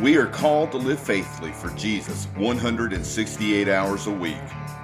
We 0.00 0.18
are 0.18 0.26
called 0.26 0.72
to 0.72 0.76
live 0.76 1.00
faithfully 1.00 1.52
for 1.52 1.70
Jesus 1.70 2.26
168 2.36 3.66
hours 3.66 4.06
a 4.06 4.10
week. 4.10 4.36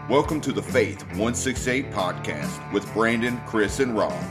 Welcome 0.08 0.40
to 0.40 0.52
the 0.52 0.62
Faith 0.62 1.02
168 1.08 1.90
podcast 1.90 2.72
with 2.72 2.90
Brandon, 2.94 3.38
Chris, 3.46 3.80
and 3.80 3.94
Rob. 3.94 4.24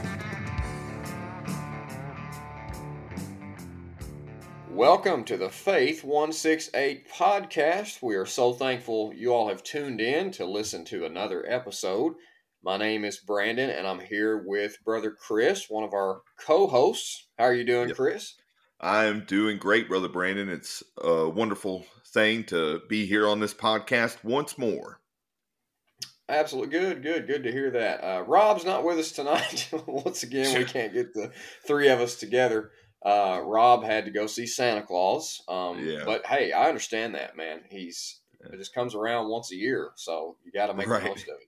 Welcome 4.71 5.23
to 5.25 5.37
the 5.37 5.51
Faith 5.51 6.03
168 6.03 7.07
podcast. 7.11 8.01
We 8.01 8.15
are 8.15 8.25
so 8.25 8.51
thankful 8.51 9.13
you 9.13 9.35
all 9.35 9.49
have 9.49 9.61
tuned 9.61 10.01
in 10.01 10.31
to 10.31 10.45
listen 10.47 10.83
to 10.85 11.05
another 11.05 11.45
episode. 11.47 12.15
My 12.63 12.77
name 12.77 13.05
is 13.05 13.19
Brandon, 13.19 13.69
and 13.69 13.85
I'm 13.85 13.99
here 13.99 14.43
with 14.47 14.83
brother 14.83 15.11
Chris, 15.11 15.69
one 15.69 15.83
of 15.83 15.93
our 15.93 16.23
co-hosts. 16.43 17.27
How 17.37 17.45
are 17.45 17.53
you 17.53 17.65
doing, 17.65 17.89
yep. 17.89 17.97
Chris? 17.97 18.33
I'm 18.81 19.25
doing 19.25 19.59
great, 19.59 19.87
brother 19.87 20.09
Brandon. 20.09 20.49
It's 20.49 20.81
a 20.97 21.29
wonderful 21.29 21.85
thing 22.07 22.43
to 22.45 22.81
be 22.89 23.05
here 23.05 23.27
on 23.27 23.39
this 23.39 23.53
podcast 23.53 24.23
once 24.23 24.57
more. 24.57 24.99
Absolutely 26.27 26.71
good, 26.71 27.03
good, 27.03 27.27
good 27.27 27.43
to 27.43 27.51
hear 27.51 27.69
that. 27.71 28.03
Uh, 28.03 28.21
Rob's 28.23 28.65
not 28.65 28.83
with 28.83 28.97
us 28.97 29.11
tonight. 29.11 29.69
once 29.85 30.23
again, 30.23 30.57
we 30.57 30.65
can't 30.65 30.93
get 30.93 31.13
the 31.13 31.31
three 31.67 31.89
of 31.89 31.99
us 31.99 32.15
together. 32.15 32.71
Uh, 33.05 33.41
Rob 33.43 33.83
had 33.83 34.05
to 34.05 34.11
go 34.11 34.25
see 34.25 34.47
Santa 34.47 34.81
Claus. 34.81 35.43
Um, 35.47 35.85
yeah. 35.85 36.03
But 36.03 36.25
hey, 36.25 36.51
I 36.51 36.67
understand 36.67 37.13
that, 37.15 37.37
man. 37.37 37.61
He's 37.69 38.19
it 38.39 38.57
just 38.57 38.73
comes 38.73 38.95
around 38.95 39.29
once 39.29 39.51
a 39.51 39.55
year, 39.55 39.91
so 39.95 40.37
you 40.43 40.51
got 40.51 40.67
to 40.67 40.73
make 40.73 40.87
right. 40.87 41.03
the 41.03 41.09
most 41.09 41.27
of 41.27 41.35
it. 41.39 41.47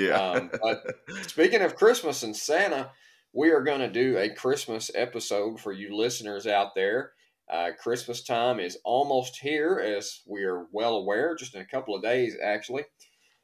Yeah. 0.00 0.14
um, 0.14 0.50
but 0.60 0.84
speaking 1.28 1.62
of 1.62 1.76
Christmas 1.76 2.24
and 2.24 2.36
Santa, 2.36 2.90
we 3.34 3.50
are 3.50 3.62
going 3.62 3.80
to 3.80 3.90
do 3.90 4.16
a 4.16 4.32
Christmas 4.32 4.90
episode 4.94 5.60
for 5.60 5.72
you 5.72 5.94
listeners 5.94 6.46
out 6.46 6.74
there. 6.76 7.12
Uh, 7.52 7.70
Christmas 7.78 8.22
time 8.22 8.60
is 8.60 8.78
almost 8.84 9.40
here, 9.40 9.82
as 9.84 10.20
we 10.26 10.44
are 10.44 10.66
well 10.72 10.94
aware, 10.94 11.34
just 11.34 11.54
in 11.54 11.60
a 11.60 11.66
couple 11.66 11.94
of 11.94 12.02
days, 12.02 12.36
actually. 12.42 12.84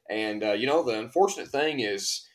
And, 0.09 0.43
uh, 0.43 0.53
you 0.53 0.65
know, 0.65 0.81
the 0.81 0.97
unfortunate 0.97 1.49
thing 1.49 1.81
is 1.81 2.25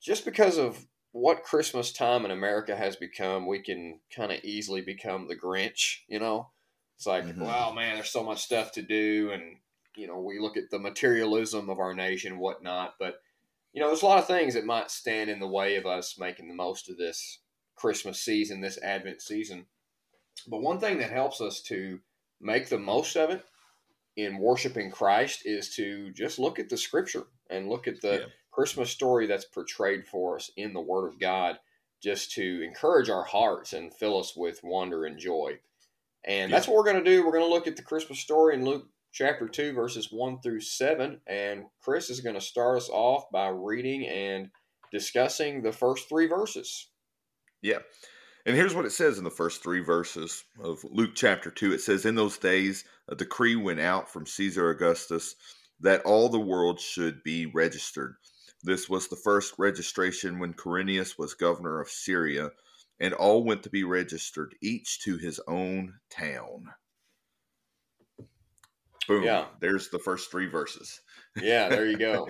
just 0.00 0.24
because 0.24 0.58
of 0.58 0.86
what 1.10 1.42
Christmas 1.42 1.92
time 1.92 2.24
in 2.24 2.30
America 2.30 2.74
has 2.74 2.96
become, 2.96 3.46
we 3.46 3.58
can 3.58 4.00
kind 4.14 4.32
of 4.32 4.42
easily 4.44 4.80
become 4.80 5.26
the 5.26 5.36
Grinch, 5.36 5.98
you 6.08 6.20
know? 6.20 6.50
It's 6.96 7.06
like, 7.06 7.24
mm-hmm. 7.24 7.42
wow, 7.42 7.72
man, 7.72 7.96
there's 7.96 8.10
so 8.10 8.22
much 8.22 8.42
stuff 8.42 8.72
to 8.72 8.82
do. 8.82 9.32
And, 9.32 9.56
you 9.96 10.06
know, 10.06 10.20
we 10.20 10.38
look 10.38 10.56
at 10.56 10.70
the 10.70 10.78
materialism 10.78 11.68
of 11.68 11.80
our 11.80 11.94
nation, 11.94 12.38
whatnot. 12.38 12.94
But 12.98 13.16
you 13.72 13.80
know, 13.80 13.88
there's 13.88 14.02
a 14.02 14.06
lot 14.06 14.18
of 14.18 14.26
things 14.26 14.54
that 14.54 14.66
might 14.66 14.90
stand 14.90 15.30
in 15.30 15.40
the 15.40 15.48
way 15.48 15.76
of 15.76 15.86
us 15.86 16.18
making 16.18 16.48
the 16.48 16.54
most 16.54 16.90
of 16.90 16.98
this 16.98 17.38
Christmas 17.74 18.20
season, 18.20 18.60
this 18.60 18.78
Advent 18.82 19.22
season. 19.22 19.66
But 20.46 20.62
one 20.62 20.78
thing 20.78 20.98
that 20.98 21.10
helps 21.10 21.40
us 21.40 21.62
to 21.62 21.98
make 22.40 22.68
the 22.68 22.78
most 22.78 23.16
of 23.16 23.30
it 23.30 23.44
in 24.16 24.38
worshiping 24.38 24.90
Christ 24.90 25.42
is 25.44 25.74
to 25.76 26.10
just 26.12 26.38
look 26.38 26.58
at 26.58 26.68
the 26.68 26.76
scripture 26.76 27.24
and 27.48 27.68
look 27.68 27.88
at 27.88 28.00
the 28.00 28.12
yeah. 28.12 28.26
Christmas 28.50 28.90
story 28.90 29.26
that's 29.26 29.46
portrayed 29.46 30.06
for 30.06 30.36
us 30.36 30.50
in 30.56 30.74
the 30.74 30.80
Word 30.80 31.08
of 31.08 31.18
God, 31.18 31.58
just 32.02 32.32
to 32.32 32.62
encourage 32.62 33.08
our 33.08 33.24
hearts 33.24 33.72
and 33.72 33.94
fill 33.94 34.18
us 34.18 34.36
with 34.36 34.60
wonder 34.62 35.06
and 35.06 35.18
joy. 35.18 35.58
And 36.24 36.50
yeah. 36.50 36.56
that's 36.56 36.68
what 36.68 36.76
we're 36.76 36.92
going 36.92 37.02
to 37.02 37.10
do. 37.10 37.24
We're 37.24 37.32
going 37.32 37.44
to 37.44 37.50
look 37.50 37.66
at 37.66 37.76
the 37.76 37.82
Christmas 37.82 38.18
story 38.18 38.54
in 38.54 38.64
Luke 38.64 38.86
chapter 39.12 39.48
2, 39.48 39.72
verses 39.72 40.08
1 40.10 40.40
through 40.40 40.60
7. 40.60 41.20
And 41.26 41.64
Chris 41.82 42.10
is 42.10 42.20
going 42.20 42.34
to 42.34 42.40
start 42.40 42.78
us 42.78 42.88
off 42.88 43.24
by 43.32 43.48
reading 43.48 44.06
and 44.06 44.48
discussing 44.90 45.62
the 45.62 45.72
first 45.72 46.08
three 46.08 46.26
verses. 46.26 46.88
Yeah. 47.60 47.78
And 48.44 48.56
here's 48.56 48.74
what 48.74 48.86
it 48.86 48.92
says 48.92 49.18
in 49.18 49.24
the 49.24 49.30
first 49.30 49.62
three 49.62 49.80
verses 49.80 50.44
of 50.62 50.84
Luke 50.90 51.12
chapter 51.14 51.50
2. 51.50 51.72
It 51.72 51.80
says, 51.80 52.04
In 52.04 52.16
those 52.16 52.38
days, 52.38 52.84
a 53.08 53.14
decree 53.14 53.54
went 53.54 53.80
out 53.80 54.08
from 54.10 54.26
Caesar 54.26 54.70
Augustus 54.70 55.36
that 55.80 56.02
all 56.02 56.28
the 56.28 56.40
world 56.40 56.80
should 56.80 57.22
be 57.22 57.46
registered. 57.46 58.16
This 58.64 58.88
was 58.88 59.08
the 59.08 59.16
first 59.16 59.54
registration 59.58 60.38
when 60.38 60.54
Quirinius 60.54 61.18
was 61.18 61.34
governor 61.34 61.80
of 61.80 61.88
Syria, 61.88 62.50
and 63.00 63.14
all 63.14 63.44
went 63.44 63.64
to 63.64 63.70
be 63.70 63.82
registered, 63.82 64.54
each 64.62 65.00
to 65.02 65.18
his 65.18 65.40
own 65.48 65.94
town. 66.10 66.66
Boom. 69.06 69.24
Yeah. 69.24 69.46
There's 69.60 69.90
the 69.90 69.98
first 69.98 70.30
three 70.30 70.46
verses. 70.46 71.00
Yeah, 71.36 71.68
there 71.68 71.86
you 71.86 71.96
go. 71.96 72.28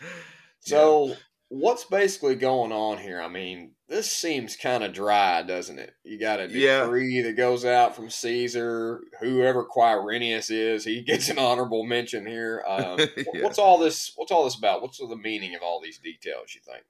so, 0.60 1.08
yeah. 1.08 1.14
what's 1.48 1.84
basically 1.84 2.34
going 2.34 2.72
on 2.72 2.98
here? 2.98 3.20
I 3.20 3.28
mean, 3.28 3.72
this 3.88 4.10
seems 4.10 4.56
kind 4.56 4.82
of 4.82 4.92
dry, 4.92 5.42
doesn't 5.42 5.78
it? 5.78 5.94
You 6.02 6.18
got 6.18 6.40
a 6.40 6.48
decree 6.48 7.16
yeah. 7.16 7.22
that 7.24 7.36
goes 7.36 7.64
out 7.64 7.94
from 7.94 8.10
Caesar. 8.10 9.02
Whoever 9.20 9.64
Quirinius 9.64 10.50
is, 10.50 10.84
he 10.84 11.02
gets 11.02 11.28
an 11.28 11.38
honorable 11.38 11.84
mention 11.84 12.26
here. 12.26 12.64
Um, 12.72 12.98
yeah. 12.98 13.42
What's 13.42 13.58
all 13.58 13.78
this? 13.78 14.12
What's 14.16 14.32
all 14.32 14.44
this 14.44 14.56
about? 14.56 14.80
What's 14.80 14.98
the 14.98 15.14
meaning 15.14 15.54
of 15.54 15.62
all 15.62 15.80
these 15.82 15.98
details? 15.98 16.54
You 16.54 16.62
think? 16.64 16.84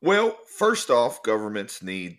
Well, 0.00 0.38
first 0.56 0.88
off, 0.88 1.22
governments 1.22 1.82
need 1.82 2.18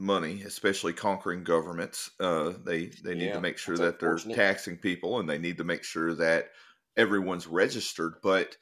money, 0.00 0.42
especially 0.42 0.94
conquering 0.94 1.44
governments. 1.44 2.10
Uh, 2.18 2.54
they 2.64 2.86
they 3.04 3.14
need 3.14 3.26
yeah, 3.26 3.34
to 3.34 3.40
make 3.40 3.58
sure 3.58 3.76
that 3.76 4.00
they're 4.00 4.16
taxing 4.16 4.76
people, 4.76 5.20
and 5.20 5.28
they 5.28 5.38
need 5.38 5.58
to 5.58 5.64
make 5.64 5.84
sure 5.84 6.14
that 6.14 6.50
everyone's 6.96 7.46
registered. 7.46 8.14
But 8.22 8.56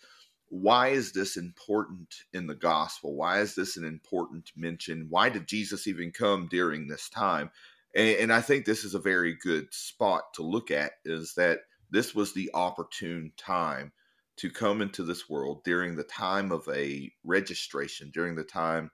why 0.49 0.89
is 0.89 1.13
this 1.13 1.37
important 1.37 2.15
in 2.33 2.47
the 2.47 2.55
gospel? 2.55 3.15
Why 3.15 3.41
is 3.41 3.55
this 3.55 3.77
an 3.77 3.85
important 3.85 4.51
mention? 4.57 5.07
Why 5.09 5.29
did 5.29 5.47
Jesus 5.47 5.87
even 5.87 6.11
come 6.11 6.49
during 6.51 6.89
this 6.89 7.09
time? 7.09 7.51
And, 7.95 8.17
and 8.19 8.33
I 8.33 8.41
think 8.41 8.65
this 8.65 8.85
is 8.85 8.95
a 8.95 8.99
very 8.99 9.37
good 9.41 9.73
spot 9.73 10.35
to 10.35 10.43
look 10.43 10.71
at. 10.71 10.93
Is 11.05 11.35
that 11.35 11.61
this 11.91 12.15
was 12.15 12.33
the 12.33 12.51
opportune 12.53 13.33
time 13.37 13.93
to 14.39 14.51
come 14.51 14.83
into 14.83 15.05
this 15.05 15.29
world 15.29 15.63
during 15.65 15.97
the 15.97 16.05
time 16.05 16.53
of 16.53 16.69
a 16.69 17.11
registration, 17.25 18.11
during 18.13 18.35
the 18.35 18.45
time 18.45 18.91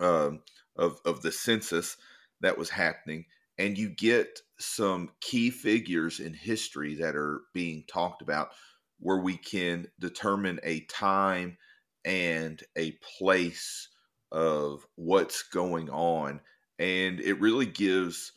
um, 0.00 0.40
of 0.76 1.00
of 1.04 1.22
the 1.22 1.32
census 1.32 1.96
that 2.40 2.58
was 2.58 2.70
happening, 2.70 3.26
and 3.58 3.78
you 3.78 3.88
get 3.88 4.40
some 4.58 5.10
key 5.20 5.50
figures 5.50 6.20
in 6.20 6.34
history 6.34 6.94
that 6.96 7.16
are 7.16 7.42
being 7.52 7.84
talked 7.88 8.22
about, 8.22 8.50
where 8.98 9.18
we 9.18 9.36
can 9.36 9.88
determine 9.98 10.60
a 10.62 10.80
time 10.80 11.56
and 12.04 12.62
a 12.76 12.92
place 13.18 13.88
of 14.30 14.86
what's 14.96 15.42
going 15.42 15.90
on, 15.90 16.40
and 16.78 17.20
it 17.20 17.40
really 17.40 17.66
gives, 17.66 18.32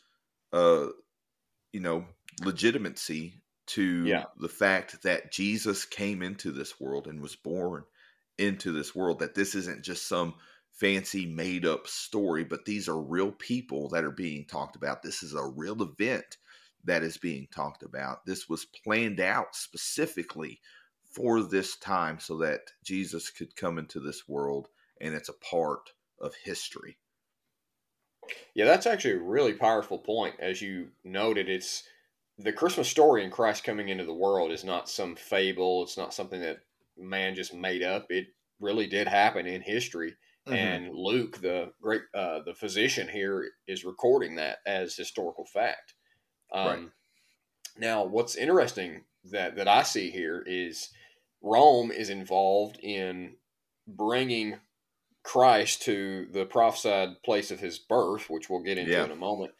uh, 0.53 0.87
you 1.71 1.79
know, 1.79 2.05
legitimacy 2.43 3.41
to 3.67 4.05
yeah. 4.05 4.25
the 4.39 4.49
fact 4.49 5.01
that 5.03 5.31
Jesus 5.31 5.85
came 5.85 6.21
into 6.21 6.51
this 6.51 6.79
world 6.79 7.07
and 7.07 7.21
was 7.21 7.35
born 7.35 7.83
into 8.37 8.71
this 8.71 8.93
world. 8.93 9.19
That 9.19 9.35
this 9.35 9.55
isn't 9.55 9.83
just 9.83 10.07
some 10.07 10.35
fancy 10.79 11.25
made 11.25 11.65
up 11.65 11.87
story, 11.87 12.43
but 12.43 12.65
these 12.65 12.89
are 12.89 12.99
real 12.99 13.31
people 13.31 13.89
that 13.89 14.03
are 14.03 14.11
being 14.11 14.45
talked 14.45 14.75
about. 14.75 15.01
This 15.01 15.23
is 15.23 15.33
a 15.33 15.45
real 15.45 15.81
event 15.81 16.37
that 16.83 17.03
is 17.03 17.17
being 17.17 17.47
talked 17.53 17.83
about. 17.83 18.25
This 18.25 18.47
was 18.49 18.65
planned 18.65 19.19
out 19.19 19.55
specifically 19.55 20.59
for 21.11 21.41
this 21.41 21.77
time 21.77 22.19
so 22.19 22.37
that 22.37 22.71
Jesus 22.83 23.29
could 23.29 23.55
come 23.55 23.77
into 23.77 23.99
this 23.99 24.27
world 24.27 24.67
and 24.99 25.13
it's 25.13 25.29
a 25.29 25.33
part 25.33 25.91
of 26.19 26.33
history. 26.43 26.97
Yeah, 28.53 28.65
that's 28.65 28.87
actually 28.87 29.15
a 29.15 29.19
really 29.19 29.53
powerful 29.53 29.99
point. 29.99 30.35
As 30.39 30.61
you 30.61 30.89
noted, 31.03 31.47
it's 31.47 31.83
the 32.37 32.51
Christmas 32.51 32.89
story 32.89 33.23
in 33.23 33.31
Christ 33.31 33.63
coming 33.63 33.89
into 33.89 34.03
the 34.03 34.13
world 34.13 34.51
is 34.51 34.63
not 34.63 34.89
some 34.89 35.15
fable, 35.15 35.83
it's 35.83 35.97
not 35.97 36.13
something 36.13 36.41
that 36.41 36.59
man 36.97 37.35
just 37.35 37.53
made 37.53 37.83
up. 37.83 38.07
It 38.09 38.27
really 38.59 38.87
did 38.87 39.07
happen 39.07 39.45
in 39.45 39.61
history 39.61 40.15
Mm-hmm. 40.47 40.53
And 40.53 40.95
Luke, 40.95 41.41
the 41.41 41.71
great 41.81 42.03
uh, 42.13 42.39
the 42.45 42.53
physician 42.53 43.07
here, 43.07 43.49
is 43.67 43.83
recording 43.83 44.35
that 44.35 44.59
as 44.65 44.95
historical 44.95 45.45
fact. 45.45 45.95
Um, 46.53 46.67
right. 46.67 46.89
Now, 47.77 48.05
what's 48.05 48.35
interesting 48.35 49.03
that 49.31 49.55
that 49.55 49.67
I 49.67 49.83
see 49.83 50.11
here 50.11 50.43
is 50.45 50.89
Rome 51.41 51.91
is 51.91 52.09
involved 52.09 52.79
in 52.81 53.37
bringing 53.87 54.57
Christ 55.23 55.81
to 55.83 56.27
the 56.31 56.45
prophesied 56.45 57.23
place 57.23 57.49
of 57.49 57.59
his 57.59 57.79
birth, 57.79 58.29
which 58.29 58.49
we'll 58.49 58.61
get 58.61 58.77
into 58.77 58.91
yeah. 58.91 59.05
in 59.05 59.11
a 59.11 59.15
moment, 59.15 59.51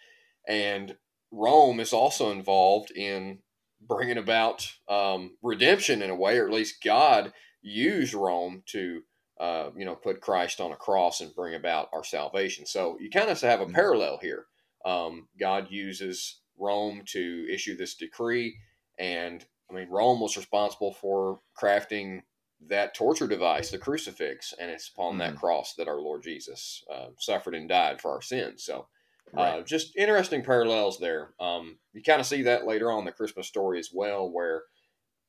and 0.47 0.97
Rome 1.31 1.79
is 1.79 1.93
also 1.93 2.31
involved 2.31 2.91
in 2.91 3.39
bringing 3.81 4.17
about 4.17 4.71
um, 4.87 5.31
redemption 5.41 6.03
in 6.03 6.11
a 6.11 6.15
way, 6.15 6.37
or 6.37 6.47
at 6.47 6.53
least 6.53 6.83
God 6.83 7.33
used 7.61 8.13
Rome 8.13 8.61
to 8.67 9.01
uh, 9.39 9.69
you 9.75 9.85
know, 9.85 9.95
put 9.95 10.21
Christ 10.21 10.61
on 10.61 10.71
a 10.71 10.77
cross 10.77 11.21
and 11.21 11.35
bring 11.35 11.55
about 11.55 11.89
our 11.93 12.03
salvation. 12.03 12.65
So 12.65 12.97
you 12.99 13.09
kind 13.09 13.29
of 13.29 13.39
have 13.41 13.61
a 13.61 13.65
mm-hmm. 13.65 13.73
parallel 13.73 14.19
here. 14.21 14.45
Um, 14.85 15.27
God 15.39 15.67
uses 15.69 16.39
Rome 16.57 17.03
to 17.07 17.47
issue 17.51 17.75
this 17.75 17.95
decree, 17.95 18.57
and 18.99 19.43
I 19.69 19.73
mean, 19.73 19.89
Rome 19.89 20.19
was 20.19 20.37
responsible 20.37 20.93
for 20.93 21.39
crafting 21.59 22.21
that 22.67 22.93
torture 22.93 23.27
device, 23.27 23.71
the 23.71 23.77
crucifix, 23.77 24.53
and 24.59 24.71
it's 24.71 24.89
upon 24.89 25.11
mm-hmm. 25.11 25.19
that 25.19 25.35
cross 25.35 25.73
that 25.75 25.87
our 25.87 25.99
Lord 25.99 26.23
Jesus 26.23 26.83
uh, 26.93 27.07
suffered 27.19 27.55
and 27.55 27.67
died 27.67 27.99
for 27.99 28.11
our 28.11 28.21
sins. 28.21 28.63
So 28.63 28.87
Right. 29.33 29.59
Uh, 29.59 29.61
just 29.63 29.95
interesting 29.97 30.43
parallels 30.43 30.99
there. 30.99 31.33
Um, 31.39 31.77
you 31.93 32.01
kind 32.03 32.19
of 32.19 32.25
see 32.25 32.43
that 32.43 32.65
later 32.65 32.91
on 32.91 32.99
in 32.99 33.05
the 33.05 33.11
Christmas 33.11 33.47
story 33.47 33.79
as 33.79 33.89
well, 33.93 34.29
where 34.29 34.63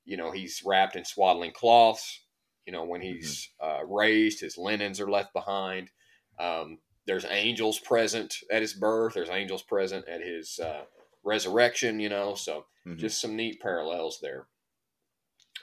you 0.05 0.17
know 0.17 0.31
he's 0.31 0.63
wrapped 0.65 0.97
in 0.97 1.05
swaddling 1.05 1.53
cloths. 1.53 2.23
You 2.67 2.73
know 2.73 2.85
when 2.85 3.01
mm-hmm. 3.01 3.15
he's 3.17 3.51
mm-hmm. 3.63 3.85
uh, 3.85 3.95
raised, 3.95 4.41
his 4.41 4.59
linens 4.59 5.01
are 5.01 5.11
left 5.11 5.33
behind. 5.33 5.91
Um, 6.39 6.79
there's 7.07 7.25
angels 7.25 7.79
present 7.79 8.35
at 8.51 8.63
his 8.63 8.75
birth. 8.75 9.15
There's 9.15 9.31
angels 9.31 9.63
present 9.63 10.09
at 10.09 10.21
his 10.21 10.59
uh, 10.59 10.83
resurrection. 11.25 12.01
You 12.01 12.09
know, 12.09 12.35
so 12.35 12.67
mm-hmm. 12.87 12.99
just 12.99 13.21
some 13.21 13.37
neat 13.37 13.61
parallels 13.61 14.19
there. 14.21 14.47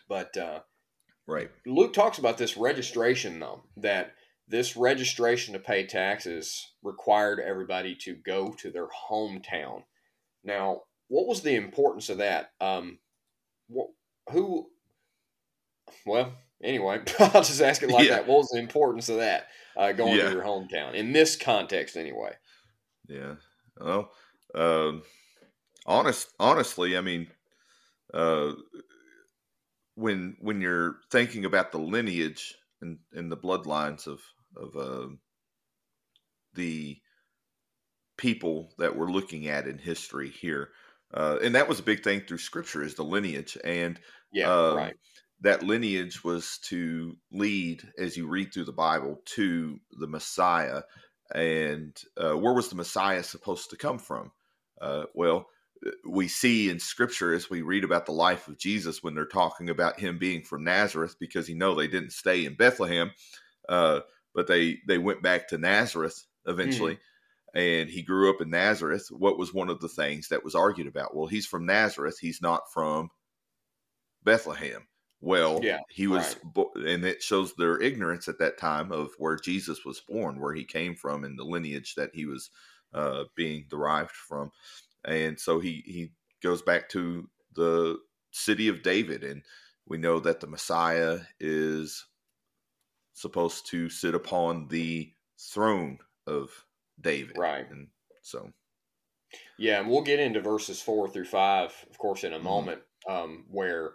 But 0.07 0.35
uh, 0.37 0.59
right, 1.27 1.51
Luke 1.65 1.93
talks 1.93 2.17
about 2.17 2.37
this 2.37 2.57
registration 2.57 3.39
though 3.39 3.63
that 3.77 4.13
this 4.47 4.75
registration 4.75 5.53
to 5.53 5.59
pay 5.59 5.85
taxes 5.85 6.73
required 6.83 7.39
everybody 7.39 7.95
to 7.95 8.15
go 8.15 8.53
to 8.59 8.71
their 8.71 8.87
hometown. 9.09 9.83
Now, 10.43 10.81
what 11.07 11.27
was 11.27 11.41
the 11.41 11.55
importance 11.55 12.09
of 12.09 12.17
that? 12.17 12.51
Um, 12.59 12.99
what, 13.67 13.89
who? 14.31 14.67
Well, 16.05 16.33
anyway, 16.63 17.01
I'll 17.19 17.43
just 17.43 17.61
ask 17.61 17.83
it 17.83 17.89
like 17.89 18.07
yeah. 18.07 18.15
that. 18.15 18.27
What 18.27 18.39
was 18.39 18.49
the 18.49 18.59
importance 18.59 19.09
of 19.09 19.17
that 19.17 19.47
uh, 19.77 19.91
going 19.91 20.17
yeah. 20.17 20.25
to 20.25 20.31
your 20.31 20.43
hometown 20.43 20.93
in 20.93 21.13
this 21.13 21.35
context, 21.35 21.97
anyway? 21.97 22.33
Yeah. 23.07 23.35
Well, 23.79 24.11
uh, 24.55 24.93
honest, 25.85 26.29
honestly, 26.39 26.97
I 26.97 27.01
mean, 27.01 27.27
uh, 28.13 28.53
when 29.95 30.37
when 30.39 30.61
you're 30.61 30.97
thinking 31.11 31.45
about 31.45 31.71
the 31.71 31.79
lineage 31.79 32.55
and, 32.81 32.99
and 33.13 33.31
the 33.31 33.37
bloodlines 33.37 34.07
of 34.07 34.21
of 34.55 34.75
uh, 34.75 35.07
the 36.53 36.97
people 38.17 38.73
that 38.77 38.95
we're 38.95 39.11
looking 39.11 39.47
at 39.47 39.67
in 39.67 39.77
history 39.77 40.29
here. 40.29 40.69
Uh, 41.13 41.37
and 41.43 41.55
that 41.55 41.67
was 41.67 41.79
a 41.79 41.83
big 41.83 42.03
thing 42.03 42.21
through 42.21 42.37
scripture 42.37 42.83
is 42.83 42.95
the 42.95 43.03
lineage 43.03 43.55
and 43.63 43.99
yeah 44.31 44.51
uh, 44.51 44.73
right 44.73 44.95
that 45.43 45.63
lineage 45.63 46.23
was 46.23 46.57
to 46.63 47.15
lead 47.31 47.83
as 47.97 48.17
you 48.17 48.27
read 48.27 48.53
through 48.53 48.65
the 48.65 48.71
bible 48.71 49.21
to 49.25 49.79
the 49.99 50.07
messiah 50.07 50.81
and 51.33 52.01
uh, 52.17 52.33
where 52.33 52.53
was 52.53 52.69
the 52.69 52.75
messiah 52.75 53.23
supposed 53.23 53.69
to 53.69 53.77
come 53.77 53.97
from 53.97 54.31
uh, 54.81 55.03
well 55.13 55.47
we 56.07 56.27
see 56.27 56.69
in 56.69 56.79
scripture 56.79 57.33
as 57.33 57.49
we 57.49 57.61
read 57.61 57.83
about 57.83 58.05
the 58.05 58.11
life 58.11 58.47
of 58.47 58.57
jesus 58.57 59.03
when 59.03 59.15
they're 59.15 59.25
talking 59.25 59.69
about 59.69 59.99
him 59.99 60.17
being 60.17 60.41
from 60.41 60.63
nazareth 60.63 61.15
because 61.19 61.49
you 61.49 61.55
know 61.55 61.75
they 61.75 61.87
didn't 61.87 62.11
stay 62.11 62.45
in 62.45 62.55
bethlehem 62.55 63.11
uh, 63.69 64.01
but 64.33 64.47
they 64.47 64.79
they 64.87 64.97
went 64.97 65.21
back 65.21 65.47
to 65.49 65.57
Nazareth 65.57 66.25
eventually. 66.45 66.95
Mm. 66.95 66.99
And 67.55 67.89
he 67.89 68.01
grew 68.01 68.31
up 68.31 68.41
in 68.41 68.49
Nazareth. 68.49 69.09
What 69.11 69.37
was 69.37 69.53
one 69.53 69.69
of 69.69 69.79
the 69.79 69.87
things 69.87 70.29
that 70.29 70.43
was 70.43 70.55
argued 70.55 70.87
about? 70.87 71.15
Well, 71.15 71.27
he's 71.27 71.45
from 71.45 71.67
Nazareth. 71.67 72.17
He's 72.19 72.41
not 72.41 72.63
from 72.73 73.11
Bethlehem. 74.23 74.87
Well, 75.25 75.61
yeah, 75.63 75.79
he 75.89 76.07
was, 76.07 76.35
right. 76.53 76.85
and 76.85 77.05
it 77.05 77.23
shows 77.23 77.55
their 77.55 77.79
ignorance 77.79 78.27
at 78.27 78.39
that 78.39 78.57
time 78.57 78.91
of 78.91 79.11
where 79.17 79.37
Jesus 79.37 79.85
was 79.85 80.01
born, 80.01 80.37
where 80.37 80.53
he 80.53 80.65
came 80.65 80.95
from, 80.95 81.23
and 81.23 81.39
the 81.39 81.45
lineage 81.45 81.95
that 81.95 82.09
he 82.13 82.25
was 82.25 82.49
uh, 82.93 83.23
being 83.33 83.65
derived 83.69 84.11
from. 84.11 84.51
And 85.05 85.39
so 85.39 85.61
he 85.61 85.81
he 85.85 86.11
goes 86.41 86.61
back 86.61 86.89
to 86.89 87.29
the 87.55 87.99
city 88.31 88.67
of 88.67 88.83
David, 88.83 89.23
and 89.23 89.43
we 89.87 89.97
know 89.97 90.19
that 90.19 90.41
the 90.41 90.47
Messiah 90.47 91.19
is 91.39 92.05
supposed 93.13 93.65
to 93.67 93.89
sit 93.89 94.15
upon 94.15 94.67
the 94.67 95.09
throne 95.39 95.99
of 96.27 96.49
David. 96.99 97.37
Right. 97.37 97.69
And 97.71 97.87
so. 98.23 98.51
Yeah, 99.57 99.79
and 99.79 99.89
we'll 99.89 100.01
get 100.01 100.19
into 100.19 100.41
verses 100.41 100.81
four 100.81 101.07
through 101.07 101.25
five, 101.25 101.73
of 101.89 101.97
course, 101.97 102.25
in 102.25 102.33
a 102.33 102.35
mm-hmm. 102.35 102.43
moment, 102.43 102.81
um, 103.07 103.45
where 103.49 103.93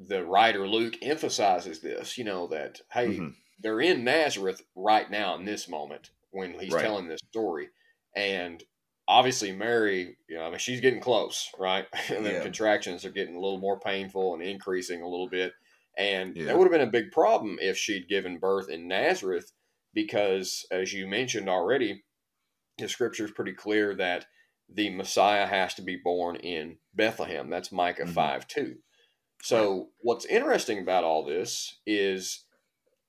the 0.00 0.24
writer 0.24 0.66
Luke 0.66 0.96
emphasizes 1.02 1.80
this, 1.80 2.18
you 2.18 2.24
know, 2.24 2.46
that, 2.48 2.80
hey, 2.92 3.08
mm-hmm. 3.08 3.28
they're 3.60 3.80
in 3.80 4.04
Nazareth 4.04 4.62
right 4.74 5.10
now 5.10 5.36
in 5.36 5.44
this 5.44 5.68
moment 5.68 6.10
when 6.30 6.58
he's 6.58 6.72
right. 6.72 6.82
telling 6.82 7.08
this 7.08 7.20
story. 7.30 7.68
And 8.16 8.62
obviously, 9.06 9.52
Mary, 9.52 10.16
you 10.28 10.36
know, 10.36 10.44
I 10.44 10.50
mean, 10.50 10.58
she's 10.58 10.80
getting 10.80 11.00
close, 11.00 11.50
right? 11.58 11.86
and 12.08 12.24
the 12.24 12.32
yeah. 12.32 12.42
contractions 12.42 13.04
are 13.04 13.10
getting 13.10 13.36
a 13.36 13.40
little 13.40 13.58
more 13.58 13.78
painful 13.80 14.34
and 14.34 14.42
increasing 14.42 15.02
a 15.02 15.08
little 15.08 15.28
bit. 15.28 15.52
And 15.96 16.36
yeah. 16.36 16.46
that 16.46 16.58
would 16.58 16.64
have 16.64 16.72
been 16.72 16.88
a 16.88 16.90
big 16.90 17.12
problem 17.12 17.58
if 17.60 17.76
she'd 17.76 18.08
given 18.08 18.38
birth 18.38 18.68
in 18.68 18.88
Nazareth, 18.88 19.52
because 19.92 20.66
as 20.72 20.92
you 20.92 21.06
mentioned 21.06 21.48
already, 21.48 22.02
the 22.78 22.88
scripture 22.88 23.24
is 23.24 23.30
pretty 23.30 23.52
clear 23.52 23.94
that 23.94 24.26
the 24.72 24.90
Messiah 24.90 25.46
has 25.46 25.74
to 25.74 25.82
be 25.82 25.96
born 26.02 26.36
in 26.36 26.78
Bethlehem. 26.94 27.48
That's 27.48 27.70
Micah 27.70 28.02
mm-hmm. 28.02 28.12
5 28.12 28.48
2. 28.48 28.74
So, 29.42 29.88
what's 30.00 30.24
interesting 30.24 30.78
about 30.78 31.04
all 31.04 31.24
this 31.24 31.78
is 31.86 32.44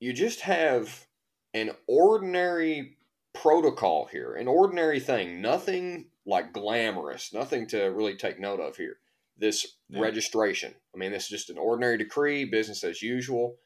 you 0.00 0.12
just 0.12 0.40
have 0.40 1.06
an 1.54 1.70
ordinary 1.86 2.98
protocol 3.32 4.06
here, 4.10 4.34
an 4.34 4.48
ordinary 4.48 5.00
thing, 5.00 5.40
nothing 5.40 6.06
like 6.26 6.52
glamorous, 6.52 7.32
nothing 7.32 7.66
to 7.68 7.84
really 7.84 8.16
take 8.16 8.38
note 8.38 8.60
of 8.60 8.76
here 8.76 8.98
this 9.38 9.76
yeah. 9.88 10.00
registration. 10.00 10.74
I 10.94 10.98
mean, 10.98 11.12
this 11.12 11.24
is 11.24 11.28
just 11.28 11.50
an 11.50 11.58
ordinary 11.58 11.98
decree, 11.98 12.44
business 12.44 12.84
as 12.84 13.02
usual. 13.02 13.56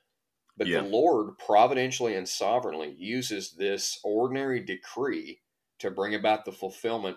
But 0.56 0.66
yeah. 0.66 0.82
the 0.82 0.88
Lord 0.88 1.38
providentially 1.38 2.14
and 2.16 2.28
sovereignly 2.28 2.94
uses 2.98 3.52
this 3.52 3.98
ordinary 4.04 4.60
decree 4.60 5.40
to 5.78 5.90
bring 5.90 6.14
about 6.14 6.44
the 6.44 6.52
fulfillment 6.52 7.16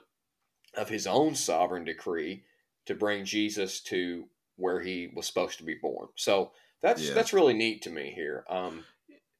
of 0.76 0.90
his 0.90 1.06
own 1.06 1.36
sovereign 1.36 1.84
decree 1.84 2.44
to 2.86 2.96
bring 2.96 3.26
Jesus 3.26 3.82
to 3.82 4.26
where 4.58 4.80
he 4.80 5.12
was 5.16 5.28
supposed 5.28 5.58
to 5.58 5.64
be 5.64 5.76
born. 5.82 6.08
So 6.16 6.52
that's 6.82 7.08
yeah. 7.08 7.14
that's 7.14 7.34
really 7.34 7.54
neat 7.54 7.82
to 7.84 7.90
me 7.90 8.12
here. 8.16 8.46
Um, 8.50 8.84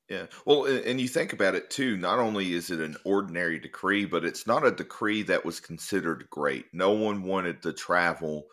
yeah. 0.10 0.26
Well, 0.46 0.66
and 0.66 1.00
you 1.00 1.08
think 1.08 1.34
about 1.34 1.56
it 1.56 1.70
too, 1.70 1.98
not 1.98 2.20
only 2.20 2.54
is 2.54 2.70
it 2.70 2.80
an 2.80 2.98
ordinary 3.06 3.58
decree, 3.58 4.06
but 4.06 4.26
it's 4.26 4.46
not 4.46 4.66
a 4.66 4.72
decree 4.72 5.24
that 5.24 5.46
was 5.46 5.60
considered 5.60 6.28
great. 6.30 6.66
No 6.74 6.92
one 6.92 7.24
wanted 7.24 7.62
to 7.64 7.74
travel 7.74 8.46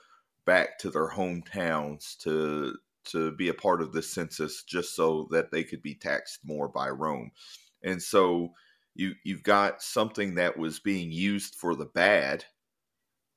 back 0.46 0.78
to 0.78 0.90
their 0.90 1.08
hometowns 1.08 2.16
to 2.18 2.76
to 3.04 3.32
be 3.32 3.48
a 3.48 3.54
part 3.54 3.82
of 3.82 3.92
the 3.92 4.02
census 4.02 4.62
just 4.62 4.94
so 4.94 5.26
that 5.30 5.50
they 5.50 5.64
could 5.64 5.82
be 5.82 5.94
taxed 5.94 6.40
more 6.44 6.68
by 6.68 6.88
Rome. 6.88 7.30
And 7.82 8.00
so 8.00 8.52
you 8.94 9.14
you've 9.24 9.42
got 9.42 9.82
something 9.82 10.36
that 10.36 10.56
was 10.56 10.78
being 10.78 11.10
used 11.10 11.54
for 11.54 11.74
the 11.74 11.86
bad 11.86 12.44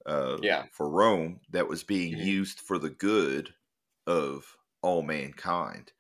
uh, 0.05 0.37
yeah. 0.41 0.65
for 0.71 0.89
Rome 0.89 1.39
that 1.51 1.67
was 1.67 1.83
being 1.83 2.13
mm-hmm. 2.13 2.27
used 2.27 2.59
for 2.59 2.77
the 2.77 2.89
good 2.89 3.53
of 4.07 4.45
all 4.81 5.01
mankind. 5.01 5.91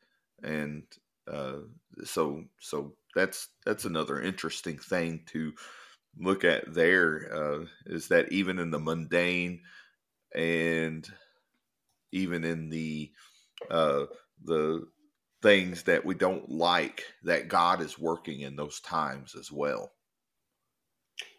And 0.43 0.83
uh, 1.31 1.59
so 2.03 2.43
so 2.59 2.93
that's 3.15 3.49
that's 3.65 3.85
another 3.85 4.21
interesting 4.21 4.77
thing 4.77 5.21
to 5.27 5.53
look 6.19 6.43
at 6.43 6.73
there 6.73 7.29
uh, 7.33 7.65
is 7.85 8.07
that 8.09 8.31
even 8.31 8.59
in 8.59 8.71
the 8.71 8.79
mundane 8.79 9.61
and 10.35 11.07
even 12.11 12.43
in 12.43 12.69
the 12.69 13.11
uh, 13.71 14.05
the 14.43 14.85
things 15.41 15.83
that 15.83 16.05
we 16.05 16.15
don't 16.15 16.49
like 16.49 17.03
that 17.23 17.47
God 17.47 17.81
is 17.81 17.99
working 17.99 18.41
in 18.41 18.55
those 18.55 18.79
times 18.79 19.35
as 19.35 19.51
well. 19.51 19.91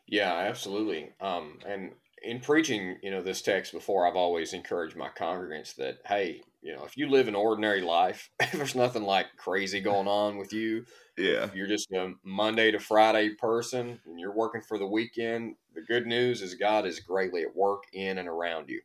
Yeah, 0.07 0.35
absolutely. 0.35 1.11
Um, 1.21 1.59
and 1.67 1.93
in 2.25 2.41
preaching, 2.41 2.97
you 3.03 3.11
know, 3.11 3.23
this 3.23 3.43
text 3.43 3.73
before, 3.73 4.07
I've 4.07 4.17
always 4.17 4.53
encouraged 4.53 4.97
my 4.97 5.09
congregants 5.09 5.77
that, 5.77 5.99
hey, 6.07 6.41
you 6.63 6.75
know, 6.75 6.85
if 6.85 6.97
you 6.97 7.09
live 7.09 7.29
an 7.29 7.35
ordinary 7.35 7.83
life, 7.83 8.31
if 8.41 8.53
there's 8.53 8.75
nothing 8.75 9.03
like 9.03 9.27
crazy 9.37 9.81
going 9.81 10.09
on 10.09 10.39
with 10.39 10.53
you. 10.53 10.85
Yeah. 11.17 11.45
If 11.45 11.55
you're 11.55 11.67
just 11.67 11.93
a 11.93 12.15
Monday 12.25 12.71
to 12.71 12.79
Friday 12.79 13.31
person 13.31 14.01
and 14.07 14.19
you're 14.19 14.35
working 14.35 14.63
for 14.63 14.79
the 14.79 14.87
weekend, 14.87 15.57
the 15.75 15.83
good 15.83 16.07
news 16.07 16.43
is 16.43 16.55
God 16.55 16.87
is 16.87 17.01
greatly 17.01 17.43
at 17.43 17.55
work 17.55 17.85
in 17.93 18.19
and 18.19 18.29
around 18.29 18.69
you. 18.69 18.81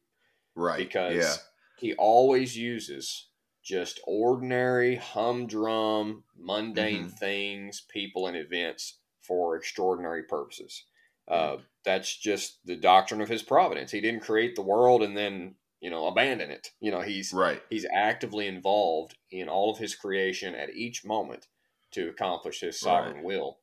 Right. 0.55 0.77
Because 0.77 1.15
yeah. 1.15 1.33
he 1.77 1.93
always 1.95 2.57
uses 2.57 3.29
just 3.63 3.99
ordinary, 4.05 4.95
humdrum, 4.95 6.23
mundane 6.37 7.05
mm-hmm. 7.05 7.15
things, 7.15 7.83
people, 7.91 8.27
and 8.27 8.35
events 8.35 8.99
for 9.21 9.55
extraordinary 9.55 10.23
purposes. 10.23 10.85
Uh, 11.29 11.57
that's 11.85 12.17
just 12.17 12.59
the 12.65 12.75
doctrine 12.75 13.21
of 13.21 13.29
his 13.29 13.43
providence. 13.43 13.91
He 13.91 14.01
didn't 14.01 14.21
create 14.21 14.55
the 14.55 14.61
world 14.61 15.03
and 15.03 15.15
then 15.15 15.55
you 15.79 15.89
know 15.89 16.07
abandon 16.07 16.51
it. 16.51 16.71
You 16.79 16.91
know 16.91 17.01
he's 17.01 17.33
right. 17.33 17.61
He's 17.69 17.85
actively 17.93 18.47
involved 18.47 19.15
in 19.31 19.47
all 19.47 19.71
of 19.71 19.77
his 19.77 19.95
creation 19.95 20.55
at 20.55 20.75
each 20.75 21.05
moment 21.05 21.47
to 21.91 22.09
accomplish 22.09 22.61
his 22.61 22.79
sovereign 22.79 23.17
right. 23.17 23.23
will, 23.25 23.59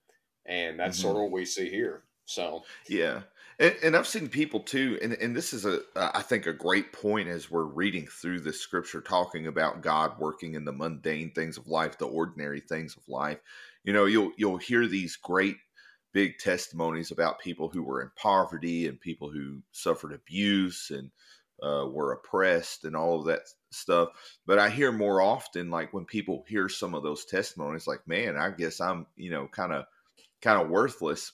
and 0.46 0.78
that's 0.78 0.98
mm-hmm. 0.98 1.08
sort 1.08 1.16
of 1.16 1.22
what 1.22 1.32
we 1.32 1.44
see 1.44 1.68
here. 1.68 2.04
So 2.24 2.62
yeah, 2.88 3.22
and, 3.58 3.74
and, 3.82 3.96
I've 3.96 4.06
seen 4.06 4.28
people 4.28 4.60
too, 4.60 4.98
and, 5.00 5.12
and 5.14 5.36
this 5.36 5.52
is 5.52 5.64
a 5.64 5.80
I 5.94 6.22
think 6.22 6.46
a 6.46 6.52
great 6.52 6.92
point 6.92 7.28
as 7.28 7.50
we're 7.50 7.64
reading 7.64 8.06
through 8.06 8.40
this 8.40 8.60
scripture, 8.60 9.00
talking 9.00 9.46
about 9.46 9.82
God 9.82 10.18
working 10.18 10.54
in 10.54 10.64
the 10.64 10.72
mundane 10.72 11.30
things 11.30 11.56
of 11.56 11.68
life, 11.68 11.98
the 11.98 12.06
ordinary 12.06 12.60
things 12.60 12.96
of 12.96 13.08
life. 13.08 13.38
You 13.84 13.92
know, 13.92 14.06
you'll 14.06 14.32
you'll 14.36 14.56
hear 14.56 14.86
these 14.86 15.16
great 15.16 15.56
big 16.16 16.38
testimonies 16.38 17.10
about 17.10 17.38
people 17.40 17.68
who 17.68 17.82
were 17.82 18.00
in 18.00 18.10
poverty 18.16 18.86
and 18.86 18.98
people 18.98 19.28
who 19.28 19.60
suffered 19.72 20.14
abuse 20.14 20.90
and 20.90 21.10
uh, 21.62 21.86
were 21.92 22.12
oppressed 22.12 22.86
and 22.86 22.96
all 22.96 23.20
of 23.20 23.26
that 23.26 23.42
stuff. 23.70 24.08
But 24.46 24.58
I 24.58 24.70
hear 24.70 24.92
more 24.92 25.20
often, 25.20 25.70
like 25.70 25.92
when 25.92 26.06
people 26.06 26.42
hear 26.48 26.70
some 26.70 26.94
of 26.94 27.02
those 27.02 27.26
testimonies, 27.26 27.86
like, 27.86 28.08
man, 28.08 28.38
I 28.38 28.48
guess 28.48 28.80
I'm, 28.80 29.04
you 29.14 29.30
know, 29.30 29.46
kind 29.46 29.74
of, 29.74 29.84
kind 30.40 30.58
of 30.58 30.70
worthless 30.70 31.32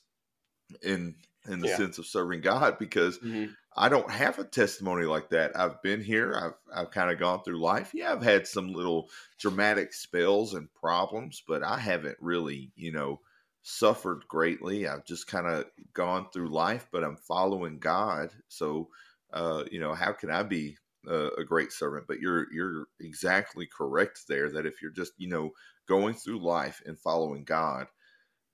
in 0.83 1.15
in 1.49 1.61
the 1.61 1.69
yeah. 1.69 1.77
sense 1.77 1.99
of 1.99 2.07
serving 2.07 2.41
God 2.41 2.77
because 2.81 3.19
mm-hmm. 3.21 3.53
I 3.77 3.89
don't 3.89 4.11
have 4.11 4.41
a 4.41 4.45
testimony 4.45 5.05
like 5.05 5.31
that. 5.31 5.57
I've 5.57 5.81
been 5.83 6.03
here. 6.03 6.35
I've 6.35 6.81
I've 6.87 6.91
kind 6.91 7.13
of 7.13 7.21
gone 7.21 7.45
through 7.45 7.61
life. 7.61 7.93
Yeah, 7.95 8.11
I've 8.11 8.25
had 8.25 8.49
some 8.49 8.73
little 8.73 9.11
dramatic 9.39 9.95
spells 9.95 10.55
and 10.55 10.75
problems, 10.75 11.41
but 11.47 11.63
I 11.63 11.79
haven't 11.79 12.17
really, 12.21 12.73
you 12.75 12.91
know, 12.91 13.21
suffered 13.63 14.27
greatly. 14.29 14.87
I've 14.87 15.05
just 15.05 15.27
kind 15.27 15.47
of 15.47 15.67
gone 15.93 16.31
through 16.31 16.49
life, 16.49 16.89
but 16.93 17.05
I'm 17.05 17.17
following 17.17 17.79
God. 17.79 18.33
So, 18.49 18.91
uh, 19.33 19.65
you 19.71 19.81
know, 19.81 19.95
how 19.95 20.13
can 20.13 20.31
I 20.31 20.43
be 20.43 20.77
a, 21.07 21.29
a 21.39 21.45
great 21.45 21.73
servant? 21.73 22.07
But 22.09 22.21
you're 22.21 22.53
you're 22.53 22.87
exactly 23.01 23.67
correct 23.67 24.23
there. 24.29 24.51
That 24.51 24.67
if 24.67 24.83
you're 24.83 24.91
just 24.91 25.13
you 25.19 25.29
know 25.29 25.53
going 25.87 26.15
through 26.15 26.41
life 26.41 26.83
and 26.87 26.99
following 26.99 27.45
God, 27.45 27.89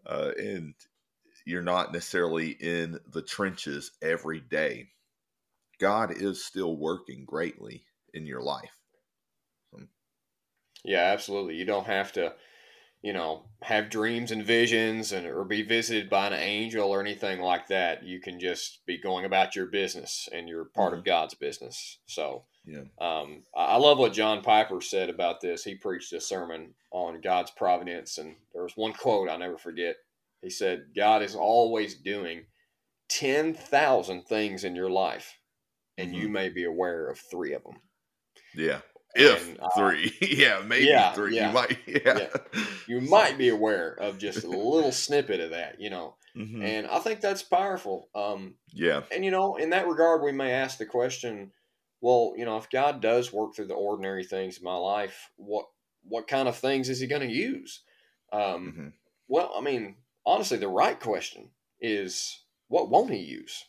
uh, 0.06 0.32
and 0.38 0.74
you're 1.46 1.62
not 1.62 1.92
necessarily 1.92 2.50
in 2.50 3.00
the 3.06 3.22
trenches 3.22 3.92
every 4.02 4.40
day, 4.40 4.90
God 5.78 6.12
is 6.12 6.44
still 6.44 6.76
working 6.76 7.24
greatly 7.24 7.86
in 8.14 8.26
your 8.26 8.42
life. 8.42 8.78
Yeah, 10.84 11.02
absolutely. 11.12 11.54
You 11.56 11.64
don't 11.64 11.86
have 11.86 12.12
to 12.12 12.34
you 13.02 13.12
know, 13.12 13.44
have 13.62 13.90
dreams 13.90 14.30
and 14.30 14.44
visions 14.44 15.12
and 15.12 15.26
or 15.26 15.44
be 15.44 15.62
visited 15.62 16.10
by 16.10 16.26
an 16.26 16.32
angel 16.32 16.90
or 16.90 17.00
anything 17.00 17.40
like 17.40 17.68
that. 17.68 18.02
You 18.02 18.20
can 18.20 18.40
just 18.40 18.84
be 18.86 18.98
going 18.98 19.24
about 19.24 19.54
your 19.54 19.66
business 19.66 20.28
and 20.32 20.48
you're 20.48 20.64
part 20.64 20.90
mm-hmm. 20.92 20.98
of 21.00 21.04
God's 21.04 21.34
business. 21.34 21.98
So 22.06 22.44
yeah. 22.68 22.82
Um, 23.00 23.44
I 23.56 23.76
love 23.76 23.98
what 23.98 24.12
John 24.12 24.42
Piper 24.42 24.82
said 24.82 25.08
about 25.08 25.40
this. 25.40 25.64
He 25.64 25.74
preached 25.74 26.12
a 26.12 26.20
sermon 26.20 26.74
on 26.90 27.22
God's 27.22 27.50
providence, 27.50 28.18
and 28.18 28.36
there 28.52 28.62
was 28.62 28.76
one 28.76 28.92
quote 28.92 29.30
I'll 29.30 29.38
never 29.38 29.56
forget. 29.56 29.96
He 30.42 30.50
said, 30.50 30.88
God 30.94 31.22
is 31.22 31.34
always 31.34 31.94
doing 31.94 32.44
10,000 33.08 34.22
things 34.24 34.64
in 34.64 34.76
your 34.76 34.90
life, 34.90 35.38
and 35.96 36.10
mm-hmm. 36.10 36.20
you 36.20 36.28
may 36.28 36.50
be 36.50 36.64
aware 36.64 37.08
of 37.08 37.18
three 37.18 37.54
of 37.54 37.64
them. 37.64 37.80
Yeah. 38.54 38.80
If 39.14 39.48
and, 39.48 39.60
uh, 39.60 39.68
three, 39.76 40.14
yeah, 40.20 40.62
maybe 40.64 40.86
yeah, 40.86 41.12
three. 41.12 41.36
Yeah, 41.36 41.48
you 41.48 41.54
might, 41.54 41.78
yeah. 41.86 42.18
yeah. 42.18 42.64
you 42.86 43.00
might 43.00 43.38
be 43.38 43.48
aware 43.48 43.92
of 43.92 44.18
just 44.18 44.44
a 44.44 44.48
little 44.48 44.92
snippet 44.92 45.40
of 45.40 45.50
that, 45.50 45.80
you 45.80 45.90
know. 45.90 46.14
Mm-hmm. 46.36 46.62
And 46.62 46.86
I 46.86 46.98
think 46.98 47.20
that's 47.20 47.42
powerful. 47.42 48.08
Um, 48.14 48.54
yeah. 48.72 49.02
And 49.10 49.24
you 49.24 49.30
know, 49.30 49.56
in 49.56 49.70
that 49.70 49.88
regard, 49.88 50.22
we 50.22 50.32
may 50.32 50.52
ask 50.52 50.78
the 50.78 50.86
question: 50.86 51.52
Well, 52.00 52.34
you 52.36 52.44
know, 52.44 52.58
if 52.58 52.70
God 52.70 53.00
does 53.00 53.32
work 53.32 53.54
through 53.54 53.66
the 53.66 53.74
ordinary 53.74 54.24
things 54.24 54.58
in 54.58 54.64
my 54.64 54.76
life, 54.76 55.30
what 55.36 55.66
what 56.02 56.28
kind 56.28 56.46
of 56.46 56.56
things 56.56 56.88
is 56.88 57.00
He 57.00 57.06
going 57.06 57.26
to 57.26 57.34
use? 57.34 57.82
Um, 58.32 58.40
mm-hmm. 58.42 58.88
Well, 59.26 59.52
I 59.56 59.62
mean, 59.62 59.96
honestly, 60.26 60.58
the 60.58 60.68
right 60.68 60.98
question 61.00 61.48
is, 61.80 62.42
what 62.68 62.90
won't 62.90 63.10
He 63.10 63.18
use? 63.18 63.64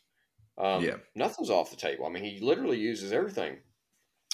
Um, 0.58 0.84
yeah. 0.84 0.98
Nothing's 1.16 1.50
off 1.50 1.72
the 1.72 1.78
table. 1.78 2.06
I 2.06 2.10
mean, 2.10 2.26
He 2.26 2.40
literally 2.40 2.78
uses 2.78 3.14
everything 3.14 3.58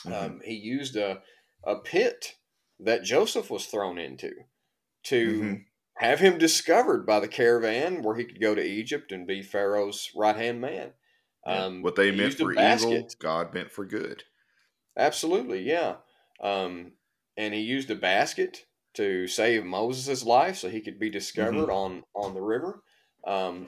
Mm-hmm. 0.05 0.25
Um, 0.25 0.41
he 0.43 0.53
used 0.53 0.95
a, 0.95 1.21
a 1.63 1.75
pit 1.75 2.35
that 2.79 3.03
Joseph 3.03 3.49
was 3.49 3.65
thrown 3.65 3.97
into 3.97 4.31
to 5.05 5.27
mm-hmm. 5.27 5.53
have 5.97 6.19
him 6.19 6.37
discovered 6.37 7.05
by 7.05 7.19
the 7.19 7.27
caravan 7.27 8.01
where 8.01 8.15
he 8.15 8.25
could 8.25 8.41
go 8.41 8.55
to 8.55 8.63
Egypt 8.63 9.11
and 9.11 9.27
be 9.27 9.41
Pharaoh's 9.41 10.11
right 10.15 10.35
hand 10.35 10.61
man. 10.61 10.91
Um, 11.45 11.83
what 11.83 11.95
they 11.95 12.11
meant 12.11 12.33
for 12.33 12.53
evil, 12.53 13.07
God 13.19 13.53
meant 13.53 13.71
for 13.71 13.85
good. 13.85 14.23
Absolutely, 14.97 15.61
yeah. 15.61 15.97
Um, 16.41 16.93
and 17.37 17.53
he 17.53 17.61
used 17.61 17.91
a 17.91 17.95
basket 17.95 18.65
to 18.95 19.27
save 19.27 19.63
Moses' 19.63 20.25
life 20.25 20.57
so 20.57 20.69
he 20.69 20.81
could 20.81 20.99
be 20.99 21.09
discovered 21.09 21.67
mm-hmm. 21.67 21.71
on, 21.71 22.03
on 22.15 22.33
the 22.33 22.41
river. 22.41 22.81
Um, 23.27 23.67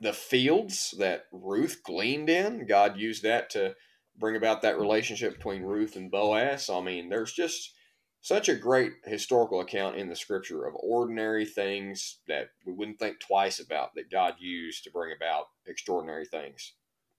the 0.00 0.12
fields 0.12 0.94
that 0.98 1.24
Ruth 1.32 1.80
gleaned 1.84 2.28
in, 2.28 2.66
God 2.66 2.98
used 2.98 3.22
that 3.22 3.48
to 3.50 3.74
bring 4.18 4.36
about 4.36 4.62
that 4.62 4.78
relationship 4.78 5.36
between 5.36 5.62
Ruth 5.62 5.96
and 5.96 6.10
Boaz. 6.10 6.70
I 6.70 6.80
mean, 6.80 7.08
there's 7.08 7.32
just 7.32 7.72
such 8.20 8.48
a 8.48 8.56
great 8.56 8.92
historical 9.04 9.60
account 9.60 9.96
in 9.96 10.08
the 10.08 10.16
scripture 10.16 10.64
of 10.64 10.74
ordinary 10.76 11.44
things 11.44 12.20
that 12.26 12.48
we 12.66 12.72
wouldn't 12.72 12.98
think 12.98 13.20
twice 13.20 13.60
about 13.60 13.90
that 13.94 14.10
God 14.10 14.34
used 14.38 14.84
to 14.84 14.90
bring 14.90 15.14
about 15.14 15.46
extraordinary 15.66 16.24
things. 16.24 16.72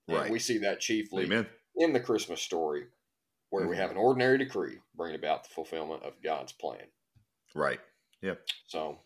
Right. 0.07 0.23
And 0.23 0.31
we 0.31 0.39
see 0.39 0.57
that 0.59 0.79
chiefly 0.79 1.25
Amen. 1.25 1.45
in 1.75 1.93
the 1.93 1.99
Christmas 1.99 2.41
story, 2.41 2.85
where 3.49 3.63
mm-hmm. 3.63 3.71
we 3.71 3.77
have 3.77 3.91
an 3.91 3.97
ordinary 3.97 4.37
decree 4.37 4.79
bringing 4.95 5.19
about 5.19 5.43
the 5.43 5.49
fulfillment 5.49 6.03
of 6.03 6.13
God's 6.23 6.53
plan. 6.53 6.87
Right. 7.53 7.79
Yeah. 8.21 8.35
So, 8.67 8.99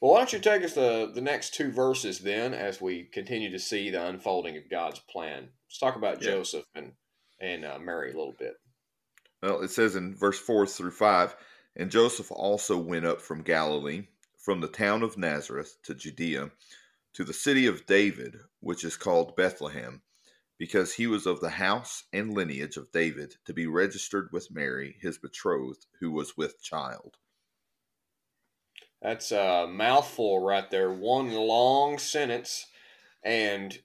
well, 0.00 0.12
why 0.12 0.18
don't 0.18 0.32
you 0.32 0.38
take 0.38 0.62
us 0.62 0.74
the 0.74 1.10
the 1.14 1.20
next 1.20 1.54
two 1.54 1.70
verses 1.70 2.20
then, 2.20 2.54
as 2.54 2.80
we 2.80 3.04
continue 3.04 3.50
to 3.50 3.58
see 3.58 3.90
the 3.90 4.06
unfolding 4.06 4.56
of 4.56 4.70
God's 4.70 5.00
plan 5.00 5.48
Let's 5.68 5.78
talk 5.78 5.96
about 5.96 6.22
yeah. 6.22 6.30
Joseph 6.30 6.64
and 6.74 6.92
and 7.40 7.64
uh, 7.64 7.78
Mary 7.78 8.12
a 8.12 8.16
little 8.16 8.36
bit. 8.38 8.54
Well, 9.42 9.60
it 9.60 9.70
says 9.70 9.96
in 9.96 10.14
verse 10.14 10.38
four 10.38 10.66
through 10.66 10.92
five, 10.92 11.36
and 11.74 11.90
Joseph 11.90 12.30
also 12.30 12.78
went 12.78 13.04
up 13.04 13.20
from 13.20 13.42
Galilee, 13.42 14.06
from 14.38 14.60
the 14.60 14.68
town 14.68 15.02
of 15.02 15.18
Nazareth 15.18 15.76
to 15.82 15.94
Judea, 15.94 16.50
to 17.14 17.24
the 17.24 17.34
city 17.34 17.66
of 17.66 17.84
David, 17.84 18.38
which 18.60 18.84
is 18.84 18.96
called 18.96 19.36
Bethlehem, 19.36 20.02
because 20.56 20.94
he 20.94 21.06
was 21.06 21.26
of 21.26 21.40
the 21.40 21.50
house 21.50 22.04
and 22.12 22.32
lineage 22.32 22.76
of 22.76 22.92
David, 22.92 23.34
to 23.44 23.52
be 23.52 23.66
registered 23.66 24.30
with 24.32 24.50
Mary, 24.50 24.96
his 25.00 25.18
betrothed, 25.18 25.84
who 26.00 26.10
was 26.10 26.36
with 26.36 26.62
child. 26.62 27.16
That's 29.02 29.30
a 29.32 29.66
mouthful 29.68 30.40
right 30.40 30.70
there. 30.70 30.90
One 30.90 31.32
long 31.32 31.98
sentence, 31.98 32.66
and 33.22 33.78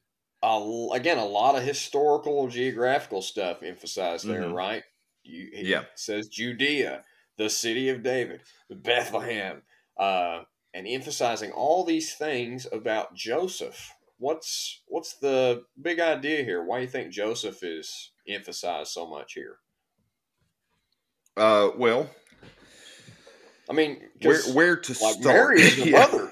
a, 0.44 0.88
again 0.94 1.18
a 1.18 1.26
lot 1.26 1.56
of 1.56 1.64
historical 1.64 2.48
geographical 2.48 3.22
stuff 3.22 3.64
emphasized 3.64 4.28
there 4.28 4.44
mm-hmm. 4.44 4.54
right? 4.54 4.84
You, 5.24 5.50
yeah. 5.54 5.84
says 5.96 6.28
judea 6.28 7.04
the 7.38 7.50
city 7.50 7.90
of 7.90 8.02
david 8.02 8.42
bethlehem 8.70 9.62
uh, 9.98 10.42
and 10.74 10.88
emphasizing 10.88 11.52
all 11.52 11.84
these 11.84 12.16
things 12.16 12.66
about 12.72 13.14
joseph. 13.14 13.94
What's 14.18 14.82
what's 14.88 15.18
the 15.18 15.64
big 15.82 16.00
idea 16.00 16.44
here? 16.44 16.64
Why 16.64 16.78
do 16.78 16.84
you 16.84 16.90
think 16.90 17.12
joseph 17.12 17.64
is 17.64 18.12
emphasized 18.28 18.92
so 18.92 19.08
much 19.08 19.34
here? 19.34 19.58
Uh 21.38 21.70
well 21.78 22.10
i 23.70 23.74
mean 23.74 24.02
where 24.22 24.42
where 24.54 24.76
to 24.78 24.92
like 25.04 25.16
start 25.16 25.36
mary 25.36 25.62
is 25.62 25.76
the 25.78 25.90
yeah. 25.90 26.00
mother 26.00 26.32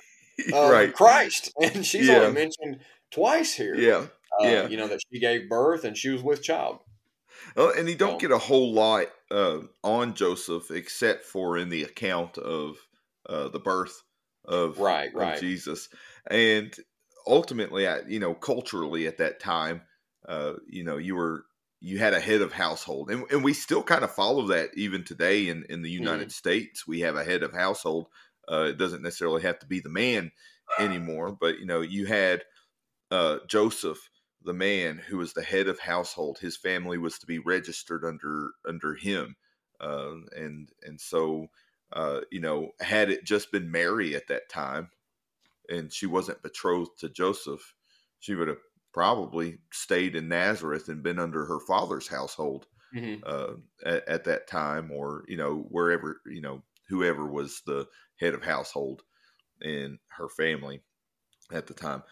of 0.54 0.72
right. 0.72 0.94
christ 0.94 1.52
and 1.62 1.86
she's 1.86 2.08
yeah. 2.08 2.16
only 2.16 2.34
mentioned 2.34 2.80
twice 3.12 3.54
here. 3.54 3.76
Yeah. 3.76 4.06
Uh, 4.40 4.48
yeah. 4.48 4.68
You 4.68 4.78
know, 4.78 4.88
that 4.88 5.00
she 5.12 5.20
gave 5.20 5.50
birth 5.50 5.84
and 5.84 5.98
she 5.98 6.10
was 6.10 6.24
with 6.24 6.44
child. 6.44 6.80
Oh, 7.56 7.72
and 7.76 7.90
you 7.90 7.96
don't 7.96 8.20
get 8.20 8.32
a 8.32 8.38
whole 8.38 8.74
lot 8.74 9.08
uh, 9.32 9.60
on 9.84 10.14
Joseph 10.14 10.72
except 10.72 11.26
for 11.26 11.58
in 11.58 11.70
the 11.70 11.84
account 11.84 12.38
of 12.38 12.78
uh, 13.28 13.48
the 13.48 13.60
birth 13.60 14.04
of, 14.46 14.80
right, 14.80 15.10
of 15.10 15.16
right. 15.16 15.40
Jesus. 15.40 15.90
And 16.30 16.76
ultimately, 17.26 17.88
you 18.08 18.20
know, 18.20 18.34
culturally 18.34 19.08
at 19.08 19.18
that 19.18 19.40
time, 19.40 19.82
uh, 20.28 20.54
you 20.68 20.84
know, 20.84 20.98
you 20.98 21.16
were 21.16 21.46
you 21.82 21.98
had 21.98 22.14
a 22.14 22.20
head 22.20 22.42
of 22.42 22.52
household, 22.52 23.10
and, 23.10 23.24
and 23.32 23.44
we 23.44 23.54
still 23.54 23.84
kind 23.84 24.04
of 24.04 24.12
follow 24.12 24.48
that 24.48 24.70
even 24.76 25.04
today 25.04 25.48
in 25.48 25.66
in 25.70 25.82
the 25.82 25.90
United 25.90 26.30
mm. 26.30 26.34
States. 26.34 26.88
We 26.88 27.02
have 27.02 27.16
a 27.16 27.24
head 27.24 27.44
of 27.44 27.54
household. 27.54 28.08
Uh, 28.52 28.68
it 28.70 28.78
doesn't 28.78 29.04
necessarily 29.04 29.42
have 29.44 29.60
to 29.60 29.68
be 29.68 29.80
the 29.80 29.90
man 29.90 30.32
anymore, 30.80 31.38
but 31.40 31.60
you 31.60 31.66
know, 31.66 31.82
you 31.82 32.06
had 32.06 32.44
uh, 33.12 33.38
Joseph, 33.48 34.10
the 34.44 34.54
man 34.54 34.98
who 34.98 35.18
was 35.18 35.34
the 35.34 35.44
head 35.44 35.68
of 35.68 35.80
household, 35.80 36.40
his 36.40 36.58
family 36.58 36.98
was 36.98 37.20
to 37.20 37.26
be 37.26 37.40
registered 37.40 38.04
under 38.04 38.52
under 38.68 38.96
him, 38.96 39.36
uh, 39.80 40.14
and 40.36 40.70
and 40.84 41.00
so 41.00 41.50
uh, 41.94 42.22
you 42.32 42.40
know, 42.40 42.72
had 42.80 43.10
it 43.10 43.24
just 43.24 43.52
been 43.52 43.72
Mary 43.72 44.16
at 44.16 44.28
that 44.28 44.50
time, 44.50 44.90
and 45.70 45.92
she 45.92 46.06
wasn't 46.06 46.42
betrothed 46.44 47.00
to 47.00 47.10
Joseph, 47.10 47.74
she 48.20 48.36
would 48.36 48.48
have 48.48 48.62
probably 48.94 49.60
stayed 49.72 50.16
in 50.16 50.28
Nazareth 50.28 50.90
and 50.90 51.04
been 51.04 51.20
under 51.20 51.46
her 51.46 51.60
father's 51.60 52.08
household 52.08 52.68
mm-hmm. 52.96 53.22
uh, 53.26 53.56
at, 53.86 54.08
at, 54.08 54.24
that 54.26 54.48
time, 54.48 54.92
or 54.92 55.24
you 55.28 55.38
know, 55.38 55.66
wherever 55.70 56.22
you 56.26 56.42
know, 56.42 56.64
whoever 56.88 57.26
was 57.26 57.62
the 57.66 57.88
head 58.20 58.34
of 58.34 58.44
household 58.44 59.04
in 59.62 60.00
her 60.10 60.30
family 60.30 60.82
at 61.52 61.68
the 61.68 61.74
time. 61.74 62.04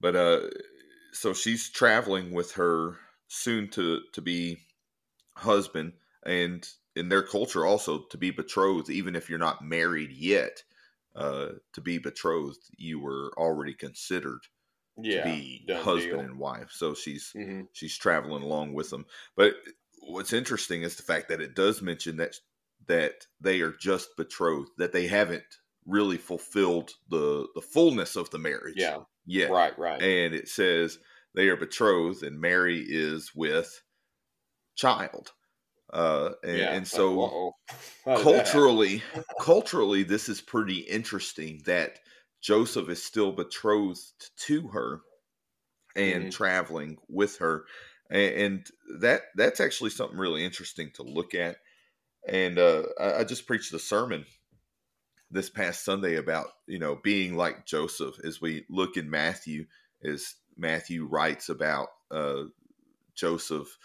But 0.00 0.16
uh, 0.16 0.40
so 1.12 1.32
she's 1.32 1.70
traveling 1.70 2.32
with 2.32 2.52
her 2.52 2.96
soon 3.28 3.68
to 3.70 4.00
to 4.12 4.20
be 4.22 4.58
husband, 5.36 5.94
and 6.24 6.66
in 6.94 7.08
their 7.08 7.22
culture 7.22 7.66
also 7.66 8.04
to 8.10 8.18
be 8.18 8.30
betrothed, 8.30 8.90
even 8.90 9.16
if 9.16 9.28
you're 9.28 9.38
not 9.38 9.64
married 9.64 10.12
yet. 10.12 10.62
uh, 11.16 11.52
to 11.72 11.80
be 11.80 11.98
betrothed, 11.98 12.60
you 12.76 13.00
were 13.00 13.32
already 13.36 13.72
considered 13.72 14.40
yeah, 14.98 15.22
to 15.22 15.30
be 15.30 15.66
husband 15.74 16.12
deal. 16.12 16.20
and 16.20 16.38
wife. 16.38 16.70
So 16.70 16.94
she's 16.94 17.32
mm-hmm. 17.36 17.62
she's 17.72 17.96
traveling 17.96 18.42
along 18.42 18.74
with 18.74 18.90
them. 18.90 19.06
But 19.36 19.54
what's 20.00 20.32
interesting 20.32 20.82
is 20.82 20.96
the 20.96 21.02
fact 21.02 21.28
that 21.28 21.40
it 21.40 21.54
does 21.54 21.82
mention 21.82 22.16
that 22.18 22.36
that 22.86 23.26
they 23.40 23.60
are 23.60 23.72
just 23.72 24.16
betrothed, 24.16 24.70
that 24.78 24.92
they 24.92 25.06
haven't 25.06 25.44
really 25.86 26.16
fulfilled 26.16 26.90
the 27.08 27.46
the 27.54 27.62
fullness 27.62 28.16
of 28.16 28.30
the 28.30 28.38
marriage. 28.38 28.76
Yeah. 28.76 28.98
Yeah. 29.26 29.46
Right, 29.46 29.76
right. 29.78 30.00
And 30.00 30.34
it 30.34 30.48
says 30.48 30.98
they 31.34 31.48
are 31.48 31.56
betrothed 31.56 32.22
and 32.22 32.40
Mary 32.40 32.84
is 32.86 33.32
with 33.34 33.82
child. 34.76 35.32
Uh, 35.92 36.30
and, 36.42 36.58
yeah. 36.58 36.72
and 36.72 36.86
so 36.86 37.52
culturally, 38.04 39.02
culturally, 39.40 40.02
this 40.02 40.28
is 40.28 40.40
pretty 40.40 40.78
interesting 40.78 41.62
that 41.64 41.98
Joseph 42.46 42.88
is 42.88 43.02
still 43.02 43.32
betrothed 43.32 44.30
to 44.36 44.68
her 44.68 45.00
and 45.96 46.22
mm-hmm. 46.22 46.30
traveling 46.30 46.96
with 47.08 47.38
her, 47.38 47.64
and, 48.08 48.34
and, 48.34 48.66
that 49.00 49.22
that's 49.34 49.58
actually 49.58 49.90
something 49.90 50.16
really 50.16 50.44
interesting 50.44 50.92
to 50.94 51.02
look 51.02 51.34
at. 51.34 51.56
And 52.28 52.56
uh, 52.56 52.84
I, 53.00 53.14
I 53.14 53.24
just 53.24 53.48
preached 53.48 53.74
a 53.74 53.80
sermon 53.80 54.26
this 55.28 55.50
past 55.50 55.84
Sunday 55.84 56.14
about 56.14 56.46
you 56.68 56.78
know 56.78 57.00
being 57.02 57.36
like 57.36 57.66
Joseph 57.66 58.14
as 58.24 58.40
we 58.40 58.64
look 58.70 58.96
in 58.96 59.10
Matthew 59.10 59.66
as 60.04 60.36
Matthew 60.56 61.04
writes 61.04 61.48
about 61.48 61.88
uh, 62.12 62.44
Joseph 63.16 63.76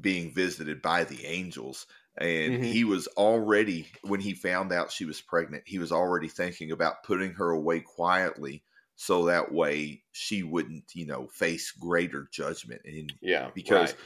being 0.00 0.32
visited 0.32 0.82
by 0.82 1.02
the 1.02 1.26
angels 1.26 1.88
and 2.18 2.54
mm-hmm. 2.54 2.62
he 2.62 2.84
was 2.84 3.06
already 3.16 3.86
when 4.02 4.20
he 4.20 4.34
found 4.34 4.72
out 4.72 4.92
she 4.92 5.04
was 5.04 5.20
pregnant 5.20 5.62
he 5.66 5.78
was 5.78 5.92
already 5.92 6.28
thinking 6.28 6.70
about 6.70 7.02
putting 7.04 7.32
her 7.32 7.50
away 7.50 7.80
quietly 7.80 8.62
so 8.96 9.24
that 9.24 9.52
way 9.52 10.02
she 10.12 10.42
wouldn't 10.42 10.84
you 10.94 11.06
know 11.06 11.26
face 11.28 11.70
greater 11.70 12.28
judgment 12.30 12.80
and 12.84 13.12
yeah 13.22 13.50
because 13.54 13.92
right. 13.92 14.00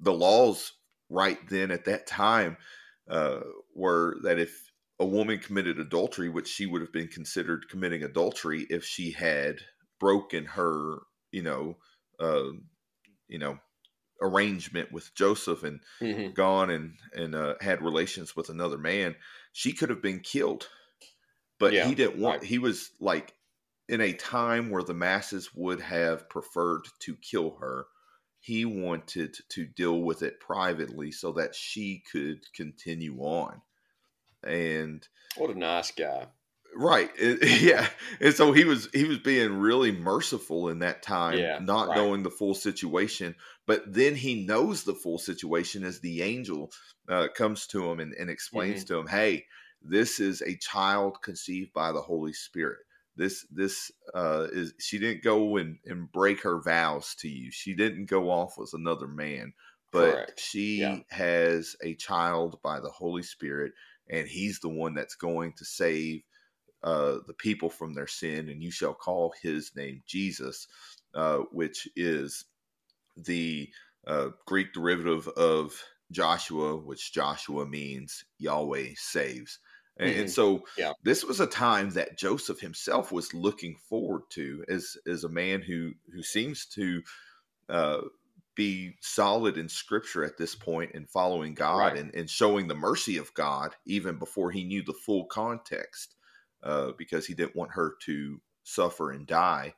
the 0.00 0.12
laws 0.12 0.72
right 1.08 1.38
then 1.48 1.70
at 1.70 1.84
that 1.84 2.06
time 2.06 2.56
uh, 3.10 3.40
were 3.74 4.16
that 4.22 4.38
if 4.38 4.70
a 5.00 5.04
woman 5.04 5.38
committed 5.38 5.80
adultery 5.80 6.28
which 6.28 6.46
she 6.46 6.66
would 6.66 6.80
have 6.80 6.92
been 6.92 7.08
considered 7.08 7.68
committing 7.68 8.04
adultery 8.04 8.66
if 8.70 8.84
she 8.84 9.10
had 9.10 9.56
broken 9.98 10.44
her 10.44 10.98
you 11.32 11.42
know 11.42 11.76
uh, 12.20 12.50
you 13.26 13.38
know 13.38 13.58
arrangement 14.20 14.92
with 14.92 15.14
Joseph 15.14 15.62
and 15.62 15.80
mm-hmm. 16.00 16.32
gone 16.32 16.70
and 16.70 16.94
and 17.14 17.34
uh, 17.34 17.54
had 17.60 17.82
relations 17.82 18.36
with 18.36 18.48
another 18.48 18.78
man, 18.78 19.16
she 19.52 19.72
could 19.72 19.90
have 19.90 20.02
been 20.02 20.20
killed. 20.20 20.68
But 21.58 21.72
yeah, 21.72 21.86
he 21.86 21.94
didn't 21.94 22.18
want. 22.18 22.40
Right. 22.40 22.48
He 22.48 22.58
was 22.58 22.90
like 23.00 23.34
in 23.88 24.00
a 24.00 24.12
time 24.12 24.70
where 24.70 24.82
the 24.82 24.94
masses 24.94 25.50
would 25.54 25.80
have 25.80 26.28
preferred 26.28 26.84
to 27.00 27.16
kill 27.16 27.56
her. 27.60 27.86
He 28.38 28.64
wanted 28.64 29.36
to 29.50 29.66
deal 29.66 30.00
with 30.00 30.22
it 30.22 30.40
privately 30.40 31.12
so 31.12 31.32
that 31.32 31.54
she 31.54 32.02
could 32.10 32.40
continue 32.54 33.18
on. 33.18 33.60
And 34.42 35.06
what 35.36 35.50
a 35.50 35.58
nice 35.58 35.90
guy. 35.90 36.28
Right. 36.74 37.10
It, 37.18 37.60
yeah. 37.60 37.86
And 38.20 38.34
so 38.34 38.52
he 38.52 38.64
was 38.64 38.88
he 38.92 39.04
was 39.04 39.18
being 39.18 39.58
really 39.58 39.92
merciful 39.92 40.68
in 40.68 40.80
that 40.80 41.02
time, 41.02 41.38
yeah, 41.38 41.58
not 41.60 41.88
right. 41.88 41.96
knowing 41.96 42.22
the 42.22 42.30
full 42.30 42.54
situation. 42.54 43.34
But 43.66 43.92
then 43.92 44.14
he 44.14 44.46
knows 44.46 44.84
the 44.84 44.94
full 44.94 45.18
situation 45.18 45.84
as 45.84 46.00
the 46.00 46.22
angel 46.22 46.72
uh, 47.08 47.28
comes 47.34 47.66
to 47.68 47.90
him 47.90 48.00
and, 48.00 48.14
and 48.14 48.30
explains 48.30 48.84
mm-hmm. 48.84 48.94
to 48.94 49.00
him, 49.00 49.06
"Hey, 49.06 49.46
this 49.82 50.20
is 50.20 50.42
a 50.42 50.56
child 50.56 51.22
conceived 51.22 51.72
by 51.72 51.92
the 51.92 52.00
Holy 52.00 52.32
Spirit. 52.32 52.78
This 53.16 53.46
this 53.50 53.90
uh, 54.14 54.46
is 54.52 54.74
she 54.78 54.98
didn't 54.98 55.22
go 55.22 55.56
and, 55.56 55.78
and 55.84 56.10
break 56.10 56.42
her 56.42 56.60
vows 56.62 57.14
to 57.16 57.28
you. 57.28 57.50
She 57.50 57.74
didn't 57.74 58.06
go 58.06 58.30
off 58.30 58.56
with 58.56 58.72
another 58.74 59.08
man, 59.08 59.52
but 59.92 60.12
Correct. 60.12 60.40
she 60.40 60.78
Yeah. 60.80 61.00
has 61.10 61.76
a 61.82 61.94
child 61.94 62.60
by 62.62 62.80
the 62.80 62.90
Holy 62.90 63.22
Spirit, 63.22 63.72
and 64.08 64.26
he's 64.26 64.60
the 64.60 64.68
one 64.68 64.94
that's 64.94 65.16
going 65.16 65.52
to 65.58 65.64
save." 65.64 66.22
Uh, 66.82 67.18
the 67.26 67.34
people 67.34 67.70
from 67.70 67.94
their 67.94 68.06
sin, 68.06 68.48
and 68.48 68.62
you 68.62 68.70
shall 68.70 68.94
call 68.94 69.34
his 69.42 69.74
name 69.76 70.02
Jesus, 70.06 70.66
uh, 71.14 71.38
which 71.52 71.88
is 71.96 72.44
the 73.16 73.72
uh, 74.06 74.30
Greek 74.46 74.72
derivative 74.72 75.28
of 75.28 75.82
Joshua, 76.10 76.76
which 76.76 77.12
Joshua 77.12 77.66
means 77.66 78.24
Yahweh 78.38 78.94
saves. 78.96 79.58
And, 79.98 80.14
Mhm. 80.14 80.20
and 80.20 80.30
so 80.30 80.64
Yeah. 80.76 80.92
this 81.02 81.24
was 81.24 81.40
a 81.40 81.46
time 81.46 81.90
that 81.90 82.18
Joseph 82.18 82.60
himself 82.60 83.12
was 83.12 83.34
looking 83.34 83.76
forward 83.76 84.22
to 84.30 84.64
as 84.68 84.96
as 85.06 85.24
a 85.24 85.28
man 85.28 85.62
who 85.62 85.92
who 86.12 86.22
seems 86.22 86.66
to 86.68 87.02
uh, 87.68 88.02
be 88.54 88.96
solid 89.00 89.56
in 89.56 89.68
scripture 89.68 90.24
at 90.24 90.36
this 90.36 90.54
point 90.54 90.92
and 90.94 91.08
following 91.08 91.54
God 91.54 91.94
Right. 91.94 91.96
and, 91.96 92.14
and 92.14 92.28
showing 92.28 92.68
the 92.68 92.74
mercy 92.74 93.16
of 93.16 93.32
God 93.34 93.74
even 93.86 94.18
before 94.18 94.50
he 94.50 94.64
knew 94.64 94.82
the 94.82 94.92
full 94.94 95.26
context 95.26 96.16
uh, 96.62 96.92
because 96.98 97.26
he 97.26 97.34
didn't 97.34 97.56
want 97.56 97.72
her 97.72 97.94
to 98.02 98.40
suffer 98.64 99.10
and 99.10 99.26
die. 99.26 99.74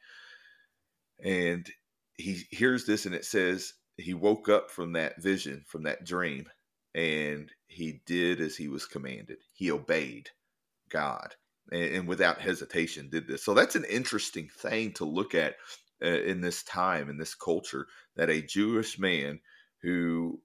And 1.22 1.68
he 2.16 2.42
hears 2.50 2.84
this 2.84 3.06
and 3.06 3.14
it 3.14 3.24
says 3.24 3.74
he 3.96 4.14
woke 4.14 4.48
up 4.48 4.70
from 4.70 4.92
that 4.92 5.20
vision, 5.20 5.64
from 5.66 5.84
that 5.84 6.04
dream, 6.04 6.46
and 6.94 7.50
he 7.66 8.00
did 8.06 8.40
as 8.40 8.56
he 8.56 8.68
was 8.68 8.86
commanded. 8.86 9.38
He 9.54 9.70
obeyed 9.70 10.30
God 10.88 11.34
and, 11.70 11.82
and 11.82 12.08
without 12.08 12.40
hesitation 12.40 13.08
did 13.10 13.26
this. 13.26 13.44
So 13.44 13.54
that's 13.54 13.76
an 13.76 13.84
interesting 13.84 14.48
thing 14.48 14.92
to 14.94 15.04
look 15.04 15.34
at 15.34 15.56
uh, 16.02 16.08
in 16.08 16.40
this 16.40 16.62
time, 16.64 17.08
in 17.08 17.18
this 17.18 17.34
culture, 17.34 17.86
that 18.16 18.30
a 18.30 18.42
Jewish 18.42 18.98
man 18.98 19.40
who 19.82 20.40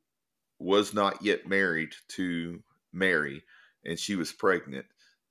was 0.59 0.93
not 0.93 1.23
yet 1.23 1.47
married 1.47 1.93
to 2.09 2.61
Mary 2.93 3.43
and 3.85 3.99
she 3.99 4.15
was 4.15 4.31
pregnant 4.31 4.85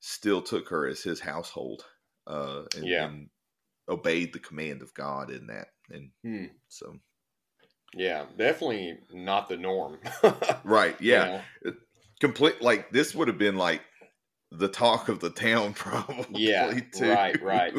still 0.07 0.41
took 0.41 0.69
her 0.69 0.87
as 0.87 1.03
his 1.03 1.19
household 1.21 1.85
uh, 2.29 2.63
and, 2.77 2.87
Yeah. 2.87 3.07
and 3.07 3.29
obeyed 3.89 4.33
the 4.33 4.39
command 4.39 4.83
of 4.83 4.95
God 4.95 5.31
in 5.31 5.49
that. 5.49 5.69
And 5.91 6.11
Hmm. 6.23 6.47
so, 6.69 6.97
Yeah, 7.95 8.27
definitely 8.37 8.99
not 9.13 9.49
the 9.49 9.57
norm. 9.57 9.99
right, 10.65 11.01
You 11.01 11.13
yeah, 11.13 11.43
know? 11.65 11.73
complete. 12.21 12.61
Like 12.63 12.91
this 12.91 13.15
would 13.15 13.29
have 13.29 13.39
been 13.39 13.57
like 13.57 13.83
the 14.53 14.69
talk 14.69 15.09
of 15.09 15.19
the 15.21 15.31
town, 15.31 15.73
probably. 15.85 16.43
Yeah, 16.43 16.79
too. 16.95 17.11
right, 17.11 17.41
right. 17.43 17.75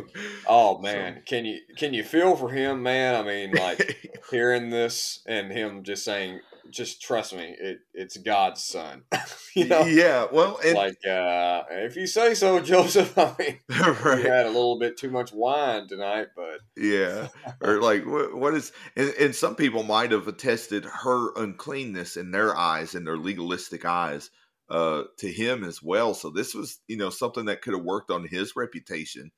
Oh 0.48 0.76
So- 0.78 0.82
man, 0.82 1.24
can 1.26 1.46
you 1.46 1.60
can 1.78 1.94
you 1.94 2.04
feel 2.04 2.36
for 2.36 2.50
him, 2.50 2.84
man? 2.84 3.16
I 3.16 3.24
mean, 3.24 3.52
like 3.52 4.12
hearing 4.32 4.70
this 4.70 5.22
and 5.28 5.52
him 5.52 5.84
just 5.84 6.04
saying, 6.04 6.40
"Just 6.72 7.02
trust 7.02 7.36
me, 7.36 7.56
it 7.60 7.80
it's 7.94 8.18
God's 8.18 8.64
son." 8.64 9.04
you 9.56 9.66
know, 9.66 9.86
yeah. 9.86 10.28
Well, 10.32 10.60
and 10.64 10.76
like 10.76 11.06
uh, 11.06 11.64
if 11.70 11.96
you 11.96 12.08
say 12.08 12.34
so, 12.34 12.60
Joseph. 12.62 13.18
I 13.18 13.36
mean, 13.40 13.60
right. 13.70 14.24
you 14.24 14.30
had 14.30 14.46
a 14.46 14.50
little 14.50 14.80
bit 14.80 14.98
too 14.98 15.10
much 15.10 15.34
wine 15.34 15.88
tonight, 15.88 16.28
but 16.36 16.60
Yeah. 16.76 17.30
Or 17.62 17.82
like 17.82 18.06
what, 18.06 18.36
what 18.36 18.54
is 18.54 18.72
and, 18.96 19.14
and 19.20 19.36
some 19.36 19.56
people 19.56 19.84
might 19.84 20.12
have 20.12 20.28
attested 20.28 20.86
her 20.86 21.34
uncleanness 21.36 22.18
in 22.18 22.32
their 22.32 22.56
eyes 22.56 22.96
in 22.96 23.04
their 23.06 23.18
legalistic 23.18 23.86
eyes 23.86 24.30
uh 24.70 25.04
to 25.18 25.32
him 25.32 25.64
as 25.64 25.82
well. 25.82 26.14
So 26.14 26.30
this 26.30 26.54
was, 26.54 26.80
you 26.88 26.98
know, 26.98 27.10
something 27.10 27.46
that 27.46 27.62
could 27.62 27.74
have 27.74 27.84
worked 27.84 28.12
on 28.12 28.28
his 28.28 28.56
reputation 28.56 29.32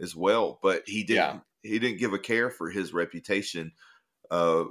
as 0.00 0.14
well. 0.14 0.58
But 0.62 0.82
he 0.86 1.04
didn't 1.04 1.42
he 1.62 1.78
didn't 1.78 1.98
give 1.98 2.12
a 2.12 2.18
care 2.18 2.50
for 2.50 2.70
his 2.70 2.92
reputation 2.92 3.72
uh 4.30 4.64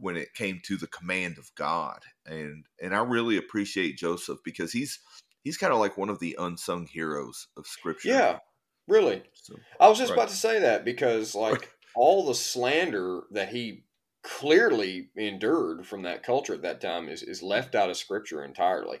when 0.00 0.16
it 0.16 0.34
came 0.34 0.60
to 0.64 0.76
the 0.76 0.86
command 0.88 1.38
of 1.38 1.54
God. 1.54 2.04
And 2.26 2.66
and 2.82 2.94
I 2.94 3.00
really 3.02 3.36
appreciate 3.36 3.98
Joseph 3.98 4.38
because 4.44 4.72
he's 4.72 5.00
he's 5.44 5.58
kind 5.58 5.72
of 5.72 5.78
like 5.78 5.96
one 5.96 6.08
of 6.10 6.20
the 6.20 6.36
unsung 6.38 6.86
heroes 6.86 7.48
of 7.56 7.66
scripture. 7.66 8.20
yeah, 8.20 8.38
really. 8.86 9.24
So, 9.32 9.66
I 9.80 9.88
was 9.88 9.98
just 9.98 10.12
Right. 10.12 10.14
about 10.14 10.28
to 10.28 10.34
say 10.36 10.60
that 10.60 10.84
because 10.84 11.34
like 11.34 11.70
all 11.94 12.26
the 12.26 12.34
slander 12.34 13.22
that 13.30 13.50
he 13.50 13.84
clearly 14.22 15.10
endured 15.16 15.86
from 15.86 16.02
that 16.02 16.22
culture 16.22 16.54
at 16.54 16.62
that 16.62 16.80
time 16.80 17.08
is, 17.08 17.22
is 17.22 17.42
left 17.42 17.74
out 17.74 17.90
of 17.90 17.96
scripture 17.96 18.44
entirely. 18.44 19.00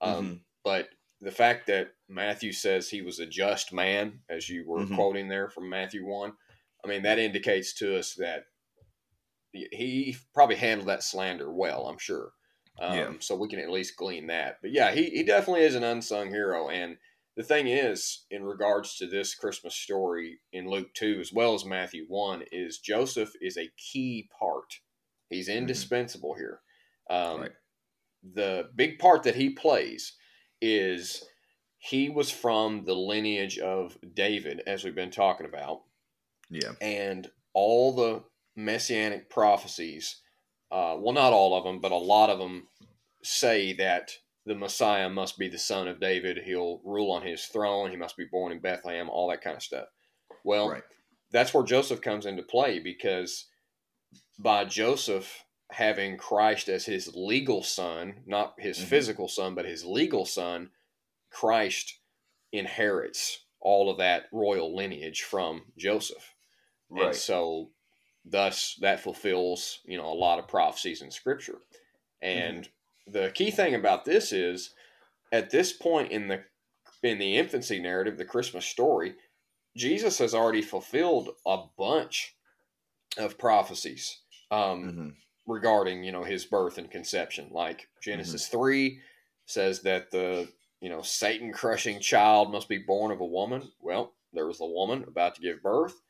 Um, 0.00 0.28
mhm. 0.28 0.44
But 0.64 0.90
the 1.20 1.30
fact 1.32 1.66
that 1.66 1.94
Matthew 2.08 2.52
says 2.52 2.88
he 2.90 3.02
was 3.02 3.18
a 3.18 3.26
just 3.26 3.72
man, 3.72 4.20
as 4.28 4.48
you 4.48 4.66
were 4.66 4.84
Mhm. 4.84 4.86
quoting 4.86 5.28
there 5.28 5.48
from 5.48 5.68
Matthew 5.68 6.06
1, 6.06 6.34
I 6.84 6.88
mean, 6.88 7.02
that 7.02 7.18
indicates 7.18 7.72
to 7.74 7.98
us 7.98 8.14
that 8.14 8.44
he- 9.52 10.16
probably 10.34 10.56
handled 10.56 10.88
that 10.88 11.02
slander 11.02 11.52
well, 11.52 11.86
I'm 11.88 11.98
sure. 11.98 12.32
Um, 12.80 12.96
Yeah. 12.96 13.12
So 13.20 13.34
we 13.36 13.48
can 13.48 13.58
at 13.58 13.70
least 13.70 13.96
glean 13.96 14.26
that. 14.28 14.58
But 14.62 14.72
yeah, 14.72 14.92
he, 14.92 15.10
he 15.10 15.22
definitely 15.22 15.64
is 15.64 15.74
an 15.74 15.84
unsung 15.84 16.28
hero. 16.28 16.68
And 16.68 16.96
the 17.36 17.42
thing 17.42 17.66
is, 17.68 18.24
in 18.30 18.42
regards 18.44 18.96
to 18.98 19.06
this 19.06 19.34
Christmas 19.34 19.74
story 19.74 20.40
in 20.52 20.68
Luke 20.68 20.92
2, 20.94 21.18
as 21.20 21.32
well 21.32 21.54
as 21.54 21.64
Matthew 21.64 22.04
1, 22.08 22.44
is 22.52 22.78
Joseph 22.78 23.32
is 23.40 23.56
a 23.56 23.70
key 23.76 24.28
part. 24.38 24.74
He's 25.30 25.48
indispensable 25.48 26.34
here. 26.34 26.60
Um, 27.10 27.40
Right. 27.42 27.52
The 28.34 28.70
big 28.74 28.98
part 28.98 29.22
that 29.22 29.36
he 29.36 29.50
plays 29.50 30.14
is 30.60 31.24
he 31.78 32.08
was 32.08 32.30
from 32.30 32.84
the 32.84 32.94
lineage 32.96 33.58
of 33.58 33.96
David, 34.14 34.60
as 34.66 34.82
we've 34.82 34.94
been 34.94 35.12
talking 35.12 35.46
about. 35.46 35.82
Yeah. 36.50 36.72
And 36.80 37.30
all 37.54 37.94
the 37.94 38.24
messianic 38.58 39.30
prophecies, 39.30 40.16
uh, 40.70 40.96
well, 40.98 41.14
not 41.14 41.32
all 41.32 41.56
of 41.56 41.64
them, 41.64 41.80
but 41.80 41.92
a 41.92 41.96
lot 41.96 42.28
of 42.28 42.38
them 42.38 42.66
say 43.22 43.72
that 43.74 44.10
the 44.44 44.54
Messiah 44.54 45.08
must 45.08 45.38
be 45.38 45.48
the 45.48 45.58
son 45.58 45.86
of 45.88 46.00
David. 46.00 46.38
He'll 46.44 46.80
rule 46.84 47.12
on 47.12 47.22
his 47.22 47.44
throne. 47.46 47.90
He 47.90 47.96
must 47.96 48.16
be 48.16 48.24
born 48.24 48.52
in 48.52 48.60
Bethlehem, 48.60 49.08
all 49.08 49.30
that 49.30 49.42
kind 49.42 49.56
of 49.56 49.62
stuff. 49.62 49.86
Well, 50.44 50.70
right. 50.70 50.82
that's 51.30 51.54
where 51.54 51.64
Joseph 51.64 52.00
comes 52.00 52.26
into 52.26 52.42
play 52.42 52.80
because 52.80 53.46
by 54.38 54.64
Joseph 54.64 55.44
having 55.70 56.16
Christ 56.16 56.68
as 56.68 56.86
his 56.86 57.14
legal 57.14 57.62
son, 57.62 58.22
not 58.26 58.54
his 58.58 58.78
mm-hmm. 58.78 58.88
physical 58.88 59.28
son, 59.28 59.54
but 59.54 59.66
his 59.66 59.84
legal 59.84 60.24
son, 60.24 60.70
Christ 61.30 61.98
inherits 62.52 63.44
all 63.60 63.90
of 63.90 63.98
that 63.98 64.24
royal 64.32 64.74
lineage 64.74 65.22
from 65.22 65.62
Joseph. 65.76 66.34
Right. 66.90 67.08
And 67.08 67.14
so 67.16 67.70
thus 68.30 68.76
that 68.80 69.00
fulfills, 69.00 69.80
you 69.84 69.96
know, 69.96 70.06
a 70.06 70.14
lot 70.14 70.38
of 70.38 70.48
prophecies 70.48 71.02
in 71.02 71.10
scripture. 71.10 71.58
And 72.22 72.64
mm-hmm. 72.64 73.12
the 73.12 73.30
key 73.30 73.50
thing 73.50 73.74
about 73.74 74.04
this 74.04 74.32
is 74.32 74.74
at 75.32 75.50
this 75.50 75.72
point 75.72 76.12
in 76.12 76.28
the 76.28 76.42
in 77.02 77.18
the 77.18 77.36
infancy 77.36 77.78
narrative, 77.78 78.18
the 78.18 78.24
Christmas 78.24 78.66
story, 78.66 79.14
Jesus 79.76 80.18
has 80.18 80.34
already 80.34 80.62
fulfilled 80.62 81.30
a 81.46 81.58
bunch 81.78 82.34
of 83.16 83.38
prophecies 83.38 84.18
um, 84.50 84.58
mm-hmm. 84.60 85.08
regarding, 85.46 86.02
you 86.02 86.10
know, 86.10 86.24
his 86.24 86.44
birth 86.44 86.76
and 86.76 86.90
conception. 86.90 87.48
Like 87.52 87.88
Genesis 88.02 88.46
mm-hmm. 88.46 88.58
3 88.58 89.00
says 89.46 89.82
that 89.82 90.10
the 90.10 90.48
you 90.80 90.88
know, 90.88 91.02
Satan 91.02 91.52
crushing 91.52 92.00
child 92.00 92.52
must 92.52 92.68
be 92.68 92.78
born 92.78 93.10
of 93.10 93.20
a 93.20 93.26
woman. 93.26 93.70
Well, 93.80 94.14
there 94.32 94.46
was 94.46 94.60
a 94.60 94.66
woman 94.66 95.04
about 95.08 95.34
to 95.34 95.40
give 95.40 95.62
birth. 95.62 96.00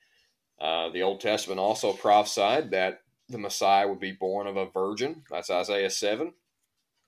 Uh, 0.60 0.88
the 0.90 1.02
Old 1.02 1.20
Testament 1.20 1.60
also 1.60 1.92
prophesied 1.92 2.70
that 2.72 3.00
the 3.28 3.38
Messiah 3.38 3.88
would 3.88 4.00
be 4.00 4.12
born 4.12 4.46
of 4.46 4.56
a 4.56 4.66
virgin. 4.66 5.22
That's 5.30 5.50
Isaiah 5.50 5.90
7. 5.90 6.32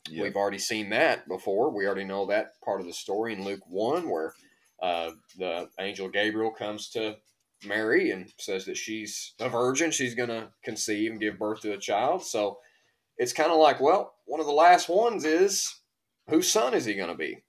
Yep. 0.08 0.22
We've 0.22 0.36
already 0.36 0.58
seen 0.58 0.90
that 0.90 1.28
before. 1.28 1.70
We 1.70 1.86
already 1.86 2.04
know 2.04 2.26
that 2.26 2.60
part 2.64 2.80
of 2.80 2.86
the 2.86 2.92
story 2.92 3.32
in 3.32 3.44
Luke 3.44 3.62
1, 3.68 4.08
where 4.08 4.34
uh, 4.82 5.10
the 5.36 5.68
angel 5.78 6.08
Gabriel 6.08 6.50
comes 6.50 6.88
to 6.90 7.16
Mary 7.64 8.10
and 8.10 8.32
says 8.38 8.64
that 8.66 8.76
she's 8.76 9.34
a 9.40 9.48
virgin. 9.48 9.90
She's 9.90 10.14
going 10.14 10.30
to 10.30 10.48
conceive 10.64 11.10
and 11.10 11.20
give 11.20 11.38
birth 11.38 11.60
to 11.62 11.72
a 11.72 11.78
child. 11.78 12.24
So 12.24 12.58
it's 13.18 13.32
kind 13.32 13.50
of 13.50 13.58
like, 13.58 13.80
well, 13.80 14.14
one 14.26 14.40
of 14.40 14.46
the 14.46 14.52
last 14.52 14.88
ones 14.88 15.24
is 15.24 15.80
whose 16.28 16.50
son 16.50 16.72
is 16.74 16.84
he 16.84 16.94
going 16.94 17.10
to 17.10 17.16
be? 17.16 17.42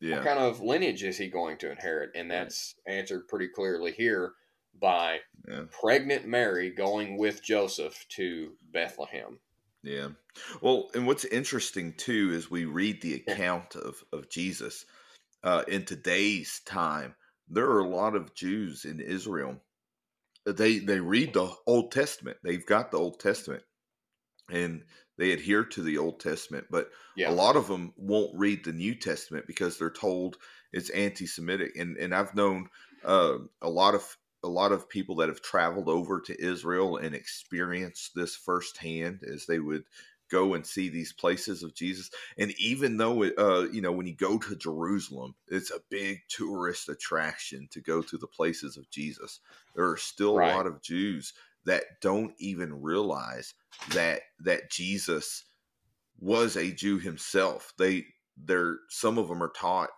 Yeah. 0.00 0.16
What 0.16 0.26
kind 0.26 0.38
of 0.38 0.60
lineage 0.60 1.02
is 1.02 1.18
he 1.18 1.28
going 1.28 1.58
to 1.58 1.70
inherit? 1.70 2.10
And 2.14 2.30
that's 2.30 2.74
answered 2.86 3.28
pretty 3.28 3.48
clearly 3.48 3.92
here 3.92 4.34
by 4.80 5.18
yeah. 5.48 5.62
pregnant 5.80 6.26
Mary 6.26 6.70
going 6.70 7.18
with 7.18 7.42
Joseph 7.42 8.04
to 8.10 8.52
Bethlehem. 8.72 9.38
Yeah. 9.82 10.08
Well, 10.60 10.90
and 10.94 11.06
what's 11.06 11.24
interesting 11.24 11.94
too 11.96 12.32
is 12.32 12.50
we 12.50 12.64
read 12.64 13.00
the 13.00 13.14
account 13.14 13.76
of, 13.76 13.94
of 14.12 14.28
Jesus 14.28 14.84
uh, 15.44 15.62
in 15.68 15.84
today's 15.84 16.60
time. 16.66 17.14
There 17.48 17.70
are 17.70 17.80
a 17.80 17.88
lot 17.88 18.16
of 18.16 18.34
Jews 18.34 18.84
in 18.84 19.00
Israel. 19.00 19.62
They 20.44 20.78
they 20.78 21.00
read 21.00 21.34
the 21.34 21.52
Old 21.66 21.92
Testament. 21.92 22.38
They've 22.42 22.66
got 22.66 22.90
the 22.90 22.98
Old 22.98 23.20
Testament, 23.20 23.62
and 24.50 24.82
they 25.18 25.32
adhere 25.32 25.64
to 25.64 25.82
the 25.82 25.98
Old 25.98 26.20
Testament, 26.20 26.66
but 26.70 26.90
yeah. 27.16 27.30
a 27.30 27.32
lot 27.32 27.56
of 27.56 27.68
them 27.68 27.94
won't 27.96 28.36
read 28.36 28.64
the 28.64 28.72
New 28.72 28.94
Testament 28.94 29.46
because 29.46 29.78
they're 29.78 29.90
told 29.90 30.36
it's 30.72 30.90
anti-Semitic. 30.90 31.76
And 31.76 31.96
and 31.96 32.14
I've 32.14 32.34
known 32.34 32.68
uh, 33.04 33.38
a 33.62 33.70
lot 33.70 33.94
of 33.94 34.16
a 34.46 34.48
lot 34.48 34.72
of 34.72 34.88
people 34.88 35.16
that 35.16 35.28
have 35.28 35.42
traveled 35.42 35.88
over 35.88 36.20
to 36.20 36.40
Israel 36.40 36.96
and 36.96 37.14
experienced 37.14 38.14
this 38.14 38.36
firsthand 38.36 39.20
as 39.22 39.46
they 39.46 39.58
would 39.58 39.84
go 40.30 40.54
and 40.54 40.66
see 40.66 40.88
these 40.88 41.12
places 41.12 41.62
of 41.62 41.74
Jesus. 41.74 42.10
And 42.38 42.52
even 42.58 42.96
though 42.96 43.22
it, 43.22 43.34
uh, 43.38 43.68
you 43.70 43.80
know, 43.80 43.92
when 43.92 44.06
you 44.06 44.14
go 44.14 44.38
to 44.38 44.56
Jerusalem, 44.56 45.34
it's 45.48 45.70
a 45.70 45.82
big 45.90 46.20
tourist 46.28 46.88
attraction 46.88 47.68
to 47.72 47.80
go 47.80 48.02
to 48.02 48.16
the 48.16 48.26
places 48.26 48.76
of 48.76 48.90
Jesus. 48.90 49.40
There 49.74 49.88
are 49.88 49.96
still 49.96 50.36
right. 50.36 50.52
a 50.52 50.56
lot 50.56 50.66
of 50.66 50.82
Jews 50.82 51.32
that 51.64 51.84
don't 52.00 52.32
even 52.38 52.80
realize 52.80 53.54
that 53.90 54.22
that 54.40 54.70
Jesus 54.70 55.44
was 56.18 56.56
a 56.56 56.72
Jew 56.72 56.98
himself. 56.98 57.72
They 57.78 58.06
they're 58.36 58.78
some 58.88 59.18
of 59.18 59.28
them 59.28 59.42
are 59.42 59.52
taught 59.56 59.90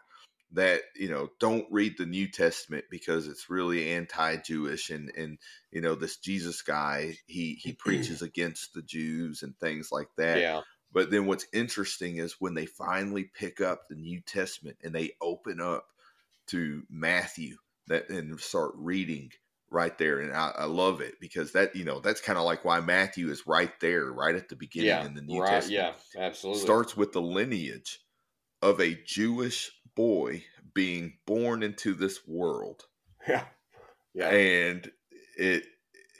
that 0.52 0.82
you 0.96 1.08
know 1.08 1.28
don't 1.38 1.66
read 1.70 1.96
the 1.98 2.06
New 2.06 2.28
Testament 2.28 2.84
because 2.90 3.28
it's 3.28 3.50
really 3.50 3.90
anti-Jewish 3.92 4.90
and 4.90 5.10
and 5.16 5.38
you 5.70 5.80
know 5.80 5.94
this 5.94 6.16
Jesus 6.16 6.62
guy 6.62 7.16
he 7.26 7.54
he 7.54 7.72
preaches 7.78 8.22
against 8.22 8.74
the 8.74 8.82
Jews 8.82 9.42
and 9.42 9.58
things 9.58 9.92
like 9.92 10.08
that. 10.16 10.38
Yeah. 10.38 10.62
But 10.90 11.10
then 11.10 11.26
what's 11.26 11.46
interesting 11.52 12.16
is 12.16 12.36
when 12.38 12.54
they 12.54 12.64
finally 12.64 13.24
pick 13.24 13.60
up 13.60 13.88
the 13.88 13.94
New 13.94 14.22
Testament 14.22 14.78
and 14.82 14.94
they 14.94 15.12
open 15.20 15.60
up 15.60 15.84
to 16.46 16.82
Matthew 16.88 17.56
that 17.88 18.08
and 18.08 18.40
start 18.40 18.72
reading 18.76 19.30
right 19.70 19.98
there 19.98 20.20
and 20.20 20.32
I, 20.32 20.52
I, 20.56 20.64
love 20.64 21.00
it 21.00 21.20
because 21.20 21.52
that 21.52 21.76
you 21.76 21.84
know 21.84 22.00
that's 22.00 22.20
kind 22.20 22.38
of 22.38 22.44
like 22.44 22.64
why 22.64 22.80
matthew 22.80 23.30
is 23.30 23.46
right 23.46 23.72
there 23.80 24.06
right 24.06 24.34
at 24.34 24.48
the 24.48 24.56
beginning 24.56 24.88
yeah, 24.88 25.04
in 25.04 25.14
the 25.14 25.20
new 25.20 25.40
right, 25.40 25.50
testament 25.50 25.94
yeah 26.16 26.24
absolutely 26.24 26.62
starts 26.62 26.96
with 26.96 27.12
the 27.12 27.20
lineage 27.20 28.00
of 28.62 28.80
a 28.80 28.94
jewish 29.06 29.70
boy 29.98 30.42
being 30.74 31.12
born 31.26 31.62
into 31.62 31.94
this 31.94 32.20
world 32.26 32.84
yeah 33.26 33.44
yeah 34.14 34.28
and 34.28 34.90
it 35.36 35.64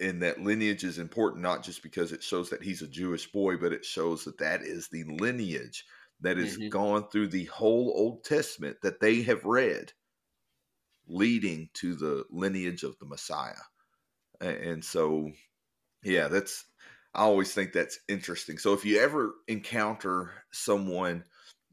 and 0.01 0.23
that 0.23 0.41
lineage 0.41 0.85
is 0.85 0.99
important 0.99 1.43
not 1.43 1.62
just 1.62 1.83
because 1.83 2.12
it 2.12 2.23
shows 2.23 2.51
that 2.51 2.62
he's 2.62 2.83
a 2.83 2.88
jewish 2.88 3.31
boy 3.33 3.57
but 3.57 3.73
it 3.73 3.85
shows 3.85 4.25
that 4.25 4.38
that 4.38 4.62
is 4.62 4.88
the 4.88 5.05
lineage 5.05 5.85
that 6.21 6.37
has 6.37 6.57
mm-hmm. 6.57 6.69
gone 6.69 7.09
through 7.09 7.29
the 7.29 7.45
whole 7.45 7.93
old 7.97 8.25
testament 8.25 8.77
that 8.83 9.01
they 9.01 9.23
have 9.23 9.45
read 9.45 9.93
leading 11.09 11.69
to 11.75 11.95
the 11.95 12.25
lineage 12.31 12.83
of 12.83 12.99
the 12.99 13.07
Messiah. 13.07 13.55
And 14.41 14.85
so, 14.85 15.31
yeah, 16.05 16.29
that's, 16.29 16.64
I 17.14 17.23
always 17.23 17.53
think 17.53 17.73
that's 17.73 17.99
interesting. 18.09 18.59
So 18.59 18.73
if 18.75 18.85
you 18.85 19.01
ever 19.01 19.35
encounter 19.49 20.33
someone, 20.53 21.25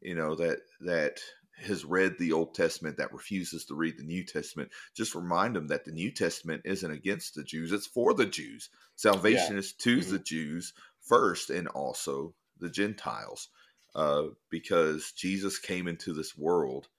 you 0.01 0.15
know, 0.15 0.35
that, 0.35 0.59
that 0.81 1.19
has 1.57 1.85
read 1.85 2.17
the 2.17 2.33
Old 2.33 2.53
Testament 2.53 2.97
that 2.97 3.13
refuses 3.13 3.65
to 3.65 3.75
read 3.75 3.97
the 3.97 4.03
New 4.03 4.23
Testament, 4.23 4.71
just 4.95 5.15
remind 5.15 5.55
them 5.55 5.67
that 5.67 5.85
the 5.85 5.91
New 5.91 6.11
Testament 6.11 6.63
isn't 6.65 6.91
against 6.91 7.35
the 7.35 7.43
Jews, 7.43 7.71
it's 7.71 7.87
for 7.87 8.13
the 8.13 8.25
Jews. 8.25 8.69
Salvation 8.95 9.53
yeah. 9.53 9.59
is 9.59 9.73
to 9.73 9.97
mm-hmm. 9.97 10.11
the 10.11 10.19
Jews 10.19 10.73
first 11.01 11.49
and 11.49 11.67
also 11.69 12.33
the 12.59 12.69
Gentiles. 12.69 13.49
Uh, 13.95 14.23
because 14.49 15.13
Jesus 15.13 15.57
came 15.57 15.87
into 15.87 16.11
this 16.11 16.37
world 16.37 16.89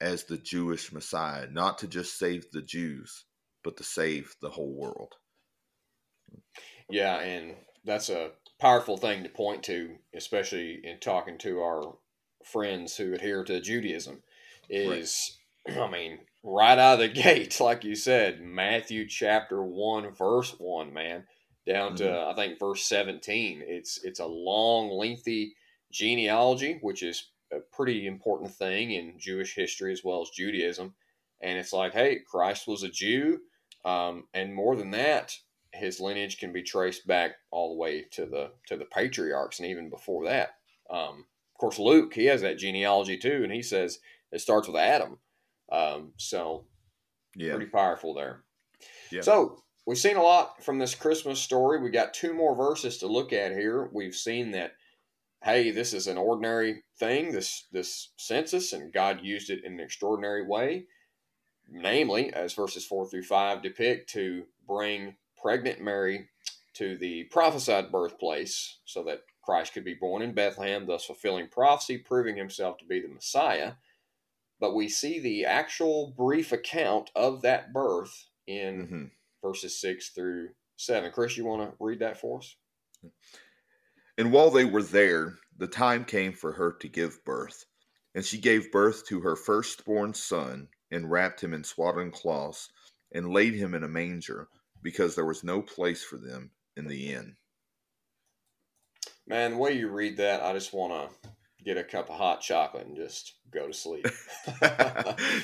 as 0.00 0.24
the 0.24 0.36
Jewish 0.36 0.92
Messiah, 0.92 1.46
not 1.48 1.78
to 1.78 1.86
just 1.86 2.18
save 2.18 2.50
the 2.50 2.62
Jews, 2.62 3.24
but 3.62 3.76
to 3.76 3.84
save 3.84 4.34
the 4.42 4.50
whole 4.50 4.74
world. 4.74 5.14
Yeah, 6.90 7.20
and 7.20 7.54
that's 7.84 8.10
a 8.10 8.32
powerful 8.58 8.96
thing 8.96 9.22
to 9.22 9.28
point 9.28 9.62
to, 9.64 9.96
especially 10.14 10.80
in 10.82 10.98
talking 10.98 11.38
to 11.38 11.60
our 11.60 11.94
friends 12.44 12.96
who 12.96 13.14
adhere 13.14 13.44
to 13.44 13.60
Judaism. 13.60 14.22
Is 14.68 15.38
right. 15.68 15.78
I 15.78 15.90
mean, 15.90 16.18
right 16.42 16.78
out 16.78 16.94
of 16.94 16.98
the 17.00 17.08
gate, 17.22 17.60
like 17.60 17.84
you 17.84 17.94
said, 17.94 18.40
Matthew 18.40 19.06
chapter 19.06 19.62
one, 19.62 20.10
verse 20.14 20.54
one, 20.58 20.92
man, 20.92 21.24
down 21.66 21.94
to 21.96 22.04
mm-hmm. 22.04 22.30
I 22.30 22.34
think 22.34 22.58
verse 22.58 22.84
seventeen. 22.84 23.62
It's 23.64 24.02
it's 24.04 24.20
a 24.20 24.26
long, 24.26 24.90
lengthy 24.90 25.54
genealogy, 25.90 26.78
which 26.80 27.02
is 27.02 27.30
a 27.52 27.60
pretty 27.60 28.06
important 28.06 28.50
thing 28.50 28.92
in 28.92 29.18
Jewish 29.18 29.54
history 29.54 29.92
as 29.92 30.02
well 30.02 30.22
as 30.22 30.30
Judaism. 30.30 30.94
And 31.40 31.58
it's 31.58 31.72
like, 31.72 31.92
hey, 31.92 32.20
Christ 32.26 32.66
was 32.66 32.82
a 32.82 32.88
Jew. 32.88 33.40
Um, 33.84 34.24
and 34.32 34.54
more 34.54 34.76
than 34.76 34.90
that, 34.92 35.36
his 35.72 36.00
lineage 36.00 36.38
can 36.38 36.52
be 36.52 36.62
traced 36.62 37.06
back 37.06 37.32
all 37.50 37.70
the 37.70 37.80
way 37.80 38.06
to 38.12 38.26
the 38.26 38.52
to 38.68 38.76
the 38.76 38.84
patriarchs 38.84 39.58
and 39.58 39.68
even 39.68 39.90
before 39.90 40.24
that. 40.26 40.56
Um, 40.90 41.26
course, 41.62 41.78
Luke 41.78 42.14
he 42.14 42.26
has 42.26 42.42
that 42.42 42.58
genealogy 42.58 43.16
too, 43.16 43.40
and 43.42 43.52
he 43.52 43.62
says 43.62 44.00
it 44.30 44.40
starts 44.40 44.68
with 44.68 44.76
Adam. 44.76 45.18
Um, 45.70 46.12
so, 46.16 46.66
yeah, 47.36 47.54
pretty 47.54 47.70
powerful 47.70 48.14
there. 48.14 48.42
Yeah. 49.10 49.22
So 49.22 49.62
we've 49.86 49.98
seen 49.98 50.16
a 50.16 50.22
lot 50.22 50.62
from 50.62 50.78
this 50.78 50.94
Christmas 50.94 51.40
story. 51.40 51.80
We 51.80 51.90
got 51.90 52.14
two 52.14 52.34
more 52.34 52.54
verses 52.54 52.98
to 52.98 53.06
look 53.06 53.32
at 53.32 53.52
here. 53.52 53.88
We've 53.92 54.14
seen 54.14 54.50
that 54.52 54.72
hey, 55.44 55.72
this 55.72 55.92
is 55.92 56.06
an 56.06 56.18
ordinary 56.18 56.82
thing, 56.98 57.32
this 57.32 57.66
this 57.72 58.10
census, 58.16 58.72
and 58.72 58.92
God 58.92 59.20
used 59.22 59.50
it 59.50 59.64
in 59.64 59.74
an 59.74 59.80
extraordinary 59.80 60.46
way. 60.46 60.86
Namely, 61.70 62.32
as 62.34 62.54
verses 62.54 62.84
four 62.84 63.08
through 63.08 63.22
five 63.22 63.62
depict, 63.62 64.10
to 64.10 64.44
bring 64.66 65.14
pregnant 65.40 65.80
Mary 65.80 66.28
to 66.74 66.96
the 66.96 67.24
prophesied 67.24 67.90
birthplace 67.92 68.78
so 68.84 69.04
that 69.04 69.20
Christ 69.42 69.74
could 69.74 69.84
be 69.84 69.94
born 69.94 70.22
in 70.22 70.34
Bethlehem, 70.34 70.86
thus 70.86 71.04
fulfilling 71.04 71.48
prophecy, 71.48 71.98
proving 71.98 72.36
himself 72.36 72.78
to 72.78 72.84
be 72.84 73.00
the 73.00 73.08
Messiah. 73.08 73.72
but 74.62 74.76
we 74.76 74.88
see 74.88 75.18
the 75.18 75.44
actual 75.44 76.14
brief 76.16 76.52
account 76.52 77.10
of 77.16 77.42
that 77.42 77.72
birth 77.72 78.28
in 78.46 78.86
mm-hmm. 78.86 79.04
verses 79.44 79.80
6 79.80 80.10
through 80.10 80.50
7. 80.76 81.10
Chris, 81.10 81.36
you 81.36 81.44
want 81.44 81.68
to 81.68 81.76
read 81.84 81.98
that 81.98 82.20
for 82.20 82.38
us? 82.38 82.54
And 84.16 84.30
while 84.32 84.50
they 84.50 84.64
were 84.64 84.84
there, 84.84 85.34
the 85.58 85.66
time 85.66 86.04
came 86.04 86.32
for 86.32 86.52
her 86.52 86.72
to 86.80 86.88
give 86.88 87.24
birth. 87.24 87.66
And 88.14 88.24
she 88.24 88.38
gave 88.38 88.70
birth 88.70 89.04
to 89.06 89.20
her 89.20 89.34
firstborn 89.34 90.14
son, 90.14 90.68
and 90.92 91.10
wrapped 91.10 91.42
him 91.42 91.54
in 91.54 91.64
swaddling 91.64 92.12
cloths, 92.12 92.70
and 93.12 93.32
laid 93.32 93.54
him 93.54 93.74
in 93.74 93.82
a 93.82 93.88
manger, 93.88 94.48
because 94.80 95.16
there 95.16 95.26
was 95.26 95.42
no 95.42 95.60
place 95.60 96.04
for 96.04 96.18
them 96.18 96.52
in 96.76 96.86
the 96.86 97.12
inn. 97.12 97.34
Man, 99.26 99.52
the 99.52 99.56
way 99.56 99.72
you 99.72 99.88
read 99.88 100.16
that, 100.16 100.42
I 100.42 100.52
just 100.52 100.72
want 100.72 100.92
to 100.92 101.30
get 101.64 101.76
a 101.76 101.84
cup 101.84 102.10
of 102.10 102.16
hot 102.16 102.40
chocolate 102.40 102.86
and 102.86 102.96
just 102.96 103.34
go 103.52 103.66
to 103.66 103.72
sleep. 103.72 104.06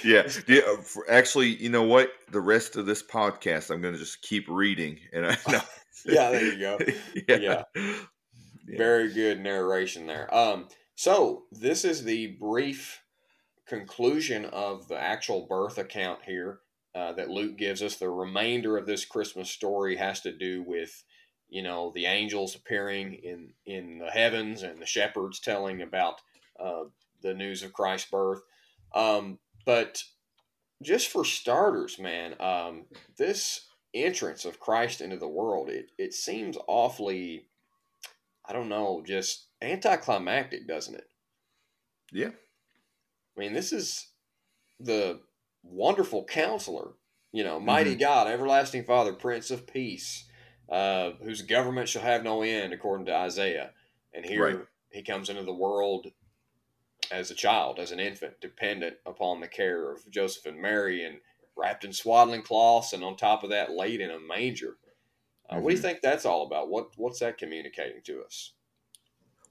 yeah, 0.05 0.29
yeah. 0.49 0.61
Uh, 0.67 0.83
actually, 1.09 1.49
you 1.49 1.69
know 1.69 1.85
what? 1.85 2.11
The 2.31 2.41
rest 2.41 2.77
of 2.77 2.87
this 2.87 3.03
podcast, 3.03 3.71
I'm 3.71 3.81
going 3.81 3.95
to 3.95 4.01
just 4.01 4.23
keep 4.23 4.47
reading, 4.49 4.99
and 5.13 5.27
I 5.27 5.37
know. 5.49 5.61
yeah, 6.07 6.31
there 6.31 6.45
you 6.45 6.59
go. 6.59 6.79
yeah. 7.29 7.37
yeah. 7.37 7.63
yeah, 7.75 7.95
very 8.67 9.13
good 9.13 9.41
narration 9.41 10.07
there. 10.07 10.33
Um, 10.35 10.69
so 10.95 11.45
this 11.53 11.85
is 11.85 12.05
the 12.05 12.37
brief 12.41 13.03
conclusion 13.67 14.47
of 14.47 14.89
the 14.89 14.99
actual 14.99 15.47
birth 15.47 15.79
account 15.79 16.21
here 16.25 16.61
uh, 16.95 17.13
that 17.13 17.31
Luke 17.31 17.57
gives 17.57 17.83
us. 17.83 17.97
The 17.97 18.11
remainder 18.11 18.77
of 18.77 18.87
this 18.87 19.05
Christmas 19.05 19.51
story 19.51 19.97
has 19.97 20.21
to 20.23 20.33
do 20.33 20.63
with 20.67 21.05
you 21.49 21.63
know 21.63 21.93
the 21.95 22.07
angels 22.07 22.55
appearing 22.55 23.15
in 23.15 23.51
in 23.67 23.99
the 23.99 24.11
heavens 24.11 24.63
and 24.63 24.81
the 24.81 24.87
shepherds 24.87 25.41
telling 25.41 25.83
about 25.83 26.21
uh, 26.61 26.85
the 27.23 27.35
news 27.35 27.63
of 27.63 27.73
Christ's 27.73 28.11
birth. 28.11 28.41
Um, 28.95 29.39
but 29.65 30.03
just 30.83 31.09
for 31.09 31.25
starters, 31.25 31.99
man, 31.99 32.35
um, 32.41 32.85
this 33.17 33.67
entrance 33.95 34.45
of 34.45 34.61
Christ 34.61 35.01
into 35.01 35.17
the 35.17 35.29
world, 35.29 35.69
it, 35.69 35.91
it 35.99 36.15
seems 36.15 36.57
awfully, 36.67 37.47
I 38.47 38.53
don't 38.53 38.69
know, 38.69 39.03
just 39.07 39.47
anticlimactic, 39.61 40.67
doesn't 40.69 40.95
it? 40.95 41.09
Yeah. 42.13 42.31
I 43.37 43.41
mean, 43.41 43.53
this 43.53 43.73
is 43.73 44.09
the 44.81 45.21
wonderful 45.63 46.25
counselor, 46.25 46.93
you 47.33 47.45
know, 47.45 47.61
mighty 47.61 47.91
mm-hmm. 47.91 48.01
God, 48.01 48.27
everlasting 48.29 48.85
Father, 48.85 49.13
Prince 49.13 49.51
of 49.51 49.67
Peace 49.67 50.25
uh, 50.69 51.11
whose 51.23 51.43
government 51.43 51.89
shall 51.89 52.03
have 52.03 52.23
no 52.23 52.43
end, 52.43 52.73
according 52.73 53.07
to 53.07 53.15
Isaiah. 53.15 53.71
And 54.13 54.25
here 54.25 54.45
right. 54.45 54.67
he 54.91 55.03
comes 55.03 55.29
into 55.29 55.45
the 55.45 55.53
world 55.53 56.09
as 57.11 57.31
a 57.31 57.35
child, 57.35 57.79
as 57.79 57.91
an 57.91 58.01
infant, 58.01 58.41
dependent 58.41 58.97
upon 59.07 59.41
the 59.41 59.49
care 59.49 59.93
of 59.93 60.09
Joseph 60.11 60.47
and 60.47 60.61
Mary, 60.61 61.05
and 61.05 61.19
wrapped 61.57 61.85
in 61.85 61.93
swaddling 61.93 62.43
cloths, 62.43 62.93
and 62.93 63.03
on 63.03 63.17
top 63.17 63.43
of 63.43 63.51
that, 63.51 63.73
laid 63.73 64.01
in 64.01 64.11
a 64.11 64.19
manger. 64.19 64.77
Uh, 65.49 65.55
mm-hmm. 65.55 65.65
What 65.65 65.71
do 65.71 65.75
you 65.75 65.79
mm-hmm. 65.79 65.89
think 65.89 66.01
that's 66.03 66.27
all 66.27 66.47
about? 66.47 66.69
What 66.69 66.91
What's 66.97 67.21
that 67.21 67.39
communicating 67.39 68.03
to 68.05 68.23
us? 68.23 68.53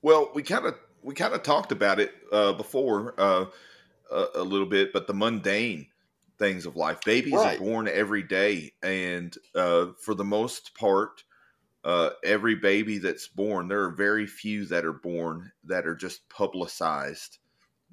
Well, 0.02 0.32
we 0.34 0.44
kind 0.44 0.66
of 0.66 0.76
we 1.02 1.14
kind 1.16 1.34
of 1.34 1.44
talked 1.44 1.72
about 1.72 2.00
it 2.00 2.14
uh, 2.32 2.54
before 2.54 3.14
uh, 3.18 3.46
a, 4.12 4.26
a, 4.36 4.44
little 4.44 4.68
bit, 4.68 4.94
but 4.94 5.08
the 5.08 5.14
mundane 5.14 5.88
things 6.38 6.66
of 6.66 6.76
life. 6.76 7.00
Babies 7.06 7.34
right. 7.34 7.58
are 7.58 7.64
born 7.64 7.88
every 7.88 8.24
day, 8.24 8.74
and 8.82 9.36
uh, 9.56 9.88
for 10.04 10.14
the 10.14 10.24
most 10.24 10.76
part, 10.76 11.24
uh, 11.84 12.10
every 12.24 12.56
baby 12.56 12.98
that's 12.98 13.28
born, 13.28 13.68
there 13.68 13.84
are 13.84 13.92
very 13.92 14.28
few 14.28 14.66
that 14.66 14.86
are 14.86 14.94
born 14.94 15.52
that 15.64 15.88
are 15.88 15.96
just 15.96 16.28
publicized 16.30 17.38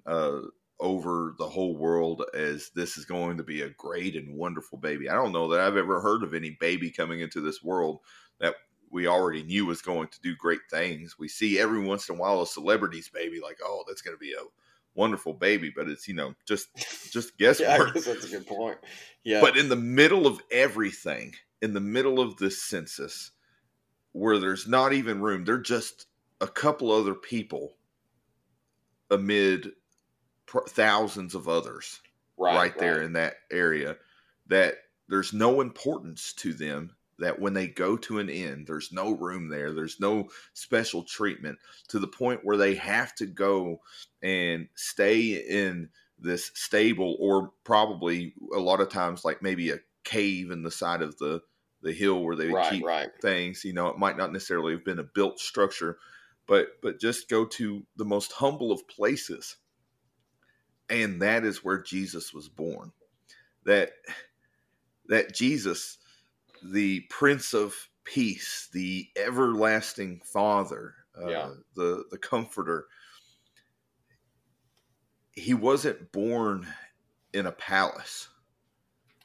uh, 0.06 0.40
over 0.80 1.34
the 1.38 1.48
whole 1.48 1.76
world 1.76 2.24
as 2.34 2.70
this 2.74 2.96
is 2.98 3.04
going 3.04 3.36
to 3.36 3.44
be 3.44 3.62
a 3.62 3.70
great 3.70 4.16
and 4.16 4.36
wonderful 4.36 4.78
baby. 4.78 5.08
I 5.08 5.14
don't 5.14 5.32
know 5.32 5.48
that 5.48 5.60
I've 5.60 5.76
ever 5.76 6.00
heard 6.00 6.22
of 6.22 6.34
any 6.34 6.56
baby 6.60 6.90
coming 6.90 7.20
into 7.20 7.40
this 7.40 7.62
world 7.62 8.00
that 8.40 8.54
we 8.90 9.06
already 9.06 9.42
knew 9.42 9.66
was 9.66 9.82
going 9.82 10.08
to 10.08 10.20
do 10.20 10.36
great 10.36 10.60
things. 10.70 11.16
We 11.18 11.28
see 11.28 11.58
every 11.58 11.80
once 11.80 12.08
in 12.08 12.16
a 12.16 12.18
while 12.18 12.42
a 12.42 12.46
celebrity's 12.46 13.08
baby, 13.08 13.40
like, 13.40 13.58
oh, 13.64 13.84
that's 13.86 14.02
going 14.02 14.16
to 14.16 14.20
be 14.20 14.32
a 14.32 14.42
wonderful 14.94 15.32
baby, 15.32 15.72
but 15.74 15.88
it's 15.88 16.08
you 16.08 16.14
know 16.14 16.34
just 16.46 16.68
just 17.12 17.36
guesswork. 17.38 17.94
yeah, 17.94 18.00
that's 18.00 18.24
a 18.24 18.28
good 18.28 18.46
point. 18.46 18.78
Yeah, 19.24 19.40
but 19.40 19.56
in 19.56 19.68
the 19.68 19.76
middle 19.76 20.26
of 20.26 20.40
everything, 20.50 21.34
in 21.62 21.74
the 21.74 21.80
middle 21.80 22.20
of 22.20 22.36
this 22.36 22.62
census, 22.62 23.30
where 24.12 24.38
there's 24.38 24.66
not 24.66 24.92
even 24.92 25.20
room, 25.20 25.44
they're 25.44 25.58
just 25.58 26.06
a 26.40 26.46
couple 26.46 26.90
other 26.90 27.14
people 27.14 27.76
amid 29.10 29.70
pr- 30.46 30.66
thousands 30.68 31.34
of 31.34 31.48
others 31.48 32.00
right, 32.36 32.56
right 32.56 32.78
there 32.78 32.96
right. 32.96 33.04
in 33.04 33.12
that 33.14 33.34
area 33.50 33.96
that 34.46 34.74
there's 35.08 35.32
no 35.32 35.60
importance 35.60 36.32
to 36.34 36.52
them 36.52 36.94
that 37.18 37.40
when 37.40 37.54
they 37.54 37.68
go 37.68 37.96
to 37.96 38.18
an 38.18 38.28
inn, 38.28 38.64
there's 38.66 38.92
no 38.92 39.12
room 39.12 39.48
there, 39.48 39.72
there's 39.72 40.00
no 40.00 40.28
special 40.52 41.02
treatment 41.02 41.58
to 41.88 41.98
the 41.98 42.08
point 42.08 42.40
where 42.44 42.56
they 42.56 42.74
have 42.74 43.14
to 43.16 43.26
go 43.26 43.80
and 44.22 44.68
stay 44.74 45.34
in 45.34 45.88
this 46.18 46.50
stable 46.54 47.16
or 47.20 47.52
probably 47.64 48.34
a 48.54 48.58
lot 48.58 48.80
of 48.80 48.88
times 48.88 49.24
like 49.24 49.42
maybe 49.42 49.70
a 49.70 49.78
cave 50.04 50.50
in 50.50 50.62
the 50.62 50.70
side 50.70 51.02
of 51.02 51.16
the 51.18 51.40
the 51.82 51.92
hill 51.92 52.22
where 52.22 52.36
they 52.36 52.48
right, 52.48 52.70
keep 52.72 52.84
right. 52.84 53.10
things 53.20 53.64
you 53.64 53.72
know 53.72 53.88
it 53.88 53.98
might 53.98 54.16
not 54.16 54.32
necessarily 54.32 54.72
have 54.72 54.84
been 54.84 54.98
a 54.98 55.04
built 55.14 55.38
structure 55.38 55.98
but 56.46 56.68
but 56.82 57.00
just 57.00 57.28
go 57.28 57.44
to 57.44 57.84
the 57.96 58.04
most 58.04 58.32
humble 58.32 58.72
of 58.72 58.86
places 58.88 59.56
and 60.88 61.20
that 61.20 61.44
is 61.44 61.64
where 61.64 61.82
Jesus 61.82 62.32
was 62.32 62.48
born 62.48 62.92
that 63.64 63.92
that 65.08 65.34
Jesus 65.34 65.98
the 66.64 67.00
Prince 67.10 67.52
of 67.52 67.74
Peace, 68.04 68.68
the 68.72 69.08
everlasting 69.16 70.20
Father, 70.24 70.94
uh, 71.20 71.28
yeah. 71.28 71.50
the 71.74 72.04
the 72.10 72.18
Comforter. 72.18 72.86
He 75.32 75.54
wasn't 75.54 76.12
born 76.12 76.66
in 77.32 77.46
a 77.46 77.52
palace. 77.52 78.28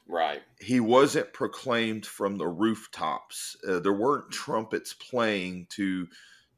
Right. 0.08 0.42
He 0.58 0.80
wasn't 0.80 1.32
proclaimed 1.32 2.04
from 2.04 2.36
the 2.36 2.48
rooftops. 2.48 3.56
Uh, 3.66 3.78
there 3.78 3.92
weren't 3.92 4.32
trumpets 4.32 4.92
playing 4.92 5.66
to 5.70 6.08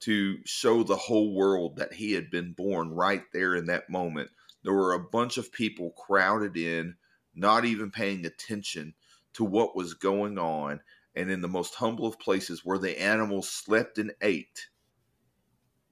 to 0.00 0.38
show 0.44 0.82
the 0.82 0.96
whole 0.96 1.34
world 1.34 1.76
that 1.76 1.92
he 1.92 2.12
had 2.12 2.30
been 2.30 2.52
born 2.52 2.90
right 2.90 3.22
there 3.32 3.54
in 3.54 3.66
that 3.66 3.88
moment. 3.88 4.30
There 4.64 4.72
were 4.72 4.94
a 4.94 4.98
bunch 4.98 5.36
of 5.36 5.52
people 5.52 5.90
crowded 5.90 6.56
in, 6.56 6.96
not 7.34 7.64
even 7.64 7.90
paying 7.90 8.26
attention 8.26 8.94
to 9.34 9.44
what 9.44 9.76
was 9.76 9.94
going 9.94 10.38
on 10.38 10.80
and 11.14 11.30
in 11.30 11.40
the 11.40 11.48
most 11.48 11.74
humble 11.74 12.06
of 12.06 12.18
places 12.18 12.64
where 12.64 12.78
the 12.78 13.00
animals 13.00 13.48
slept 13.48 13.98
and 13.98 14.12
ate 14.22 14.68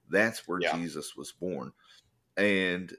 that's 0.09 0.47
where 0.47 0.59
yeah. 0.61 0.75
jesus 0.75 1.15
was 1.15 1.31
born 1.31 1.71
and 2.37 2.93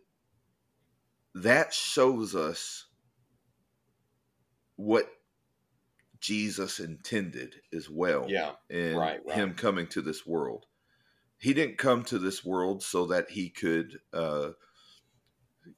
that 1.35 1.73
shows 1.73 2.35
us 2.35 2.87
what 4.77 5.09
jesus 6.21 6.81
intended 6.81 7.55
as 7.75 7.89
well 7.89 8.27
yeah 8.29 8.53
in 8.71 8.97
right, 8.97 9.21
right. 9.27 9.37
him 9.37 9.55
coming 9.55 9.87
to 9.87 10.01
this 10.01 10.27
world 10.27 10.67
he 11.39 11.53
didn't 11.53 11.79
come 11.79 12.05
to 12.05 12.19
this 12.19 12.45
world 12.45 12.83
so 12.83 13.07
that 13.07 13.29
he 13.31 13.51
could 13.51 13.99
uh, 14.13 14.51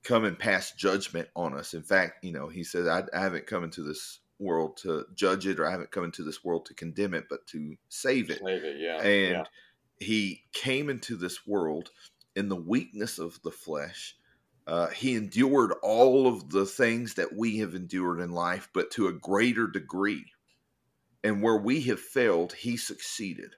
come 0.02 0.24
and 0.24 0.38
pass 0.38 0.72
judgment 0.72 1.28
on 1.34 1.54
us 1.56 1.72
in 1.72 1.82
fact 1.82 2.22
you 2.22 2.32
know 2.32 2.48
he 2.48 2.62
said 2.62 2.86
I, 2.86 3.04
I 3.16 3.22
haven't 3.22 3.46
come 3.46 3.64
into 3.64 3.82
this 3.82 4.20
world 4.38 4.76
to 4.78 5.06
judge 5.14 5.46
it, 5.46 5.58
or 5.58 5.66
I 5.66 5.70
haven't 5.70 5.90
come 5.90 6.04
into 6.04 6.22
this 6.22 6.44
world 6.44 6.66
to 6.66 6.74
condemn 6.74 7.14
it, 7.14 7.24
but 7.28 7.46
to 7.48 7.76
save 7.88 8.30
it. 8.30 8.40
Save 8.44 8.64
it, 8.64 8.76
yeah. 8.78 9.00
And 9.00 9.30
yeah. 9.30 9.44
he 9.98 10.44
came 10.52 10.90
into 10.90 11.16
this 11.16 11.46
world 11.46 11.90
in 12.36 12.48
the 12.48 12.56
weakness 12.56 13.18
of 13.18 13.40
the 13.42 13.50
flesh. 13.50 14.16
Uh, 14.66 14.88
he 14.88 15.14
endured 15.14 15.74
all 15.82 16.26
of 16.26 16.50
the 16.50 16.66
things 16.66 17.14
that 17.14 17.36
we 17.36 17.58
have 17.58 17.74
endured 17.74 18.20
in 18.20 18.30
life, 18.30 18.68
but 18.72 18.90
to 18.92 19.08
a 19.08 19.12
greater 19.12 19.66
degree. 19.66 20.24
And 21.22 21.42
where 21.42 21.56
we 21.56 21.82
have 21.82 22.00
failed, 22.00 22.52
he 22.52 22.76
succeeded. 22.76 23.54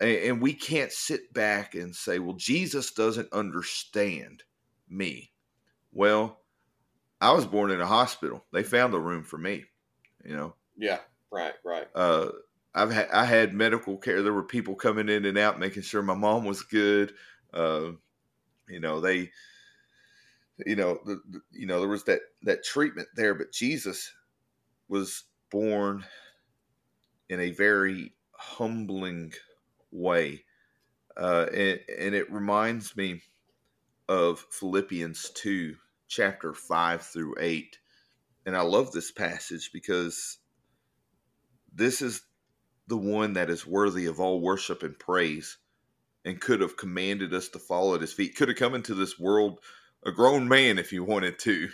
And, 0.00 0.10
and 0.10 0.42
we 0.42 0.52
can't 0.52 0.92
sit 0.92 1.32
back 1.32 1.74
and 1.74 1.94
say, 1.94 2.18
well, 2.18 2.36
Jesus 2.36 2.92
doesn't 2.92 3.32
understand 3.32 4.42
me. 4.88 5.32
Well, 5.92 6.40
I 7.24 7.32
was 7.32 7.46
born 7.46 7.70
in 7.70 7.80
a 7.80 7.86
hospital. 7.86 8.44
They 8.52 8.62
found 8.62 8.92
a 8.92 8.98
room 8.98 9.22
for 9.24 9.38
me. 9.38 9.64
You 10.24 10.36
know. 10.36 10.54
Yeah. 10.76 10.98
Right. 11.32 11.54
Right. 11.64 11.86
Uh, 11.94 12.28
I've 12.74 12.90
had 12.90 13.08
I 13.10 13.24
had 13.24 13.54
medical 13.54 13.96
care. 13.96 14.22
There 14.22 14.34
were 14.34 14.44
people 14.44 14.74
coming 14.74 15.08
in 15.08 15.24
and 15.24 15.38
out, 15.38 15.58
making 15.58 15.84
sure 15.84 16.02
my 16.02 16.14
mom 16.14 16.44
was 16.44 16.62
good. 16.62 17.14
Uh, 17.52 17.92
you 18.68 18.80
know 18.80 19.00
they, 19.00 19.30
you 20.66 20.76
know 20.76 20.98
the, 21.06 21.20
the, 21.30 21.40
you 21.50 21.66
know 21.66 21.80
there 21.80 21.88
was 21.88 22.04
that 22.04 22.20
that 22.42 22.62
treatment 22.62 23.08
there, 23.16 23.34
but 23.34 23.52
Jesus 23.52 24.12
was 24.88 25.24
born 25.50 26.04
in 27.30 27.40
a 27.40 27.52
very 27.52 28.12
humbling 28.32 29.32
way, 29.92 30.44
uh, 31.16 31.46
and, 31.54 31.80
and 31.98 32.14
it 32.14 32.30
reminds 32.30 32.94
me 32.96 33.22
of 34.08 34.44
Philippians 34.50 35.30
two 35.30 35.76
chapter 36.14 36.52
5 36.52 37.02
through 37.02 37.34
8. 37.40 37.78
And 38.46 38.56
I 38.56 38.60
love 38.62 38.92
this 38.92 39.10
passage 39.10 39.70
because 39.72 40.38
this 41.74 42.02
is 42.02 42.22
the 42.86 42.96
one 42.96 43.32
that 43.32 43.50
is 43.50 43.66
worthy 43.66 44.06
of 44.06 44.20
all 44.20 44.40
worship 44.40 44.82
and 44.82 44.98
praise 44.98 45.56
and 46.24 46.40
could 46.40 46.60
have 46.60 46.76
commanded 46.76 47.34
us 47.34 47.48
to 47.48 47.58
fall 47.58 47.94
at 47.94 48.00
his 48.00 48.12
feet. 48.12 48.36
Could 48.36 48.48
have 48.48 48.56
come 48.56 48.74
into 48.74 48.94
this 48.94 49.18
world 49.18 49.58
a 50.04 50.12
grown 50.12 50.48
man 50.48 50.78
if 50.78 50.90
he 50.90 51.00
wanted 51.00 51.38
to. 51.40 51.68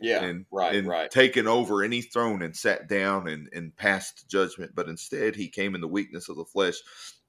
Yeah, 0.00 0.24
and, 0.24 0.46
right, 0.50 0.74
and 0.74 0.88
right. 0.88 1.10
taken 1.10 1.46
over 1.46 1.82
any 1.82 2.00
throne 2.00 2.40
and 2.40 2.56
sat 2.56 2.88
down 2.88 3.28
and, 3.28 3.50
and 3.52 3.76
passed 3.76 4.26
judgment, 4.26 4.74
but 4.74 4.88
instead 4.88 5.36
he 5.36 5.48
came 5.48 5.74
in 5.74 5.82
the 5.82 5.88
weakness 5.88 6.30
of 6.30 6.36
the 6.36 6.46
flesh. 6.46 6.76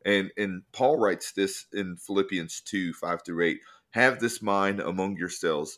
And 0.05 0.31
and 0.37 0.63
Paul 0.71 0.97
writes 0.97 1.33
this 1.33 1.65
in 1.73 1.97
Philippians 1.97 2.61
2, 2.61 2.93
5 2.93 3.19
through 3.25 3.45
8. 3.45 3.59
Have 3.89 4.19
this 4.19 4.41
mind 4.41 4.79
among 4.79 5.17
yourselves, 5.17 5.77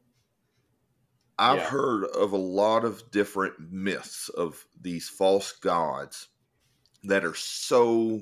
I've 1.41 1.57
yeah. 1.57 1.69
heard 1.69 2.03
of 2.03 2.33
a 2.33 2.37
lot 2.37 2.85
of 2.85 3.09
different 3.09 3.55
myths 3.71 4.29
of 4.29 4.63
these 4.79 5.09
false 5.09 5.53
gods 5.53 6.27
that 7.03 7.25
are 7.25 7.33
so 7.33 8.21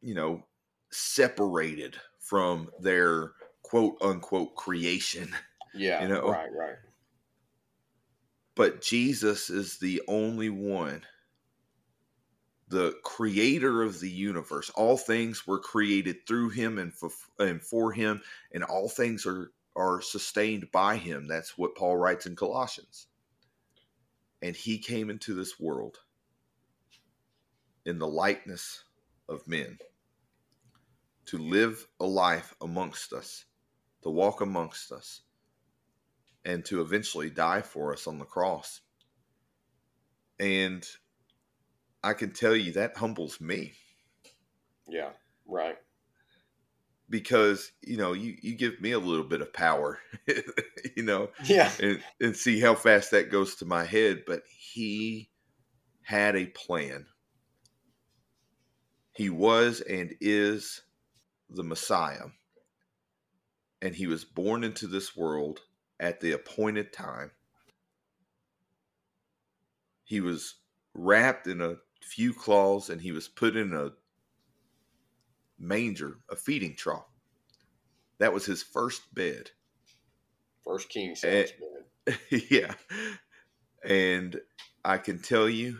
you 0.00 0.14
know 0.14 0.44
separated 0.92 1.96
from 2.20 2.70
their 2.78 3.32
quote 3.62 3.96
unquote 4.00 4.54
creation 4.54 5.34
yeah 5.74 6.02
you 6.02 6.08
know? 6.08 6.28
right 6.30 6.52
right. 6.56 6.76
But 8.54 8.80
jesus 8.80 9.50
is 9.50 9.78
the 9.78 10.00
only 10.06 10.50
one 10.50 11.02
the 12.68 12.94
creator 13.04 13.82
of 13.82 14.00
the 14.00 14.10
universe. 14.10 14.70
All 14.70 14.96
things 14.96 15.46
were 15.46 15.58
created 15.58 16.26
through 16.26 16.48
him 16.48 16.78
and 16.78 16.92
for, 16.92 17.10
and 17.38 17.62
for 17.62 17.92
him 17.92 18.22
and 18.52 18.64
all 18.64 18.88
things 18.88 19.26
are 19.26 19.52
are 19.76 20.00
sustained 20.00 20.70
by 20.72 20.96
him 20.96 21.26
that's 21.26 21.58
what 21.58 21.74
paul 21.74 21.96
writes 21.96 22.26
in 22.26 22.36
colossians 22.36 23.06
and 24.44 24.54
he 24.54 24.78
came 24.78 25.08
into 25.08 25.34
this 25.34 25.58
world 25.58 25.98
in 27.86 27.98
the 27.98 28.06
likeness 28.06 28.84
of 29.28 29.46
men, 29.48 29.78
to 31.26 31.38
live 31.38 31.86
a 32.00 32.04
life 32.04 32.54
amongst 32.60 33.12
us, 33.12 33.46
to 34.02 34.10
walk 34.10 34.40
amongst 34.42 34.92
us, 34.92 35.22
and 36.44 36.64
to 36.66 36.82
eventually 36.82 37.30
die 37.30 37.62
for 37.62 37.92
us 37.92 38.06
on 38.06 38.18
the 38.18 38.24
cross. 38.24 38.82
And 40.38 40.86
I 42.02 42.12
can 42.12 42.32
tell 42.32 42.54
you 42.54 42.72
that 42.72 42.96
humbles 42.96 43.40
me. 43.40 43.72
Yeah, 44.86 45.12
right. 45.46 45.78
Because, 47.14 47.70
you 47.86 47.96
know, 47.96 48.12
you, 48.12 48.34
you 48.42 48.56
give 48.56 48.80
me 48.80 48.90
a 48.90 48.98
little 48.98 49.24
bit 49.24 49.40
of 49.40 49.52
power, 49.52 50.00
you 50.96 51.04
know, 51.04 51.30
yeah, 51.44 51.70
and, 51.80 52.02
and 52.20 52.36
see 52.36 52.58
how 52.58 52.74
fast 52.74 53.12
that 53.12 53.30
goes 53.30 53.54
to 53.56 53.64
my 53.64 53.84
head. 53.84 54.24
But 54.26 54.42
he 54.48 55.30
had 56.02 56.34
a 56.34 56.46
plan 56.46 57.06
he 59.14 59.30
was 59.30 59.80
and 59.80 60.14
is 60.20 60.82
the 61.48 61.62
Messiah. 61.62 62.26
And 63.80 63.94
he 63.94 64.06
was 64.06 64.24
born 64.24 64.64
into 64.64 64.86
this 64.86 65.16
world 65.16 65.60
at 66.00 66.20
the 66.20 66.32
appointed 66.32 66.92
time. 66.92 67.30
He 70.02 70.20
was 70.20 70.56
wrapped 70.94 71.46
in 71.46 71.60
a 71.60 71.76
few 72.02 72.34
cloths 72.34 72.90
and 72.90 73.00
he 73.00 73.12
was 73.12 73.28
put 73.28 73.56
in 73.56 73.72
a 73.72 73.90
manger, 75.58 76.18
a 76.30 76.36
feeding 76.36 76.74
trough. 76.74 77.08
That 78.18 78.32
was 78.32 78.46
his 78.46 78.62
first 78.62 79.14
bed. 79.14 79.50
First 80.64 80.88
king 80.88 81.10
eh, 81.10 81.14
size 81.14 81.52
bed. 82.06 82.18
yeah. 82.50 82.74
And 83.84 84.40
I 84.84 84.98
can 84.98 85.18
tell 85.18 85.48
you 85.48 85.78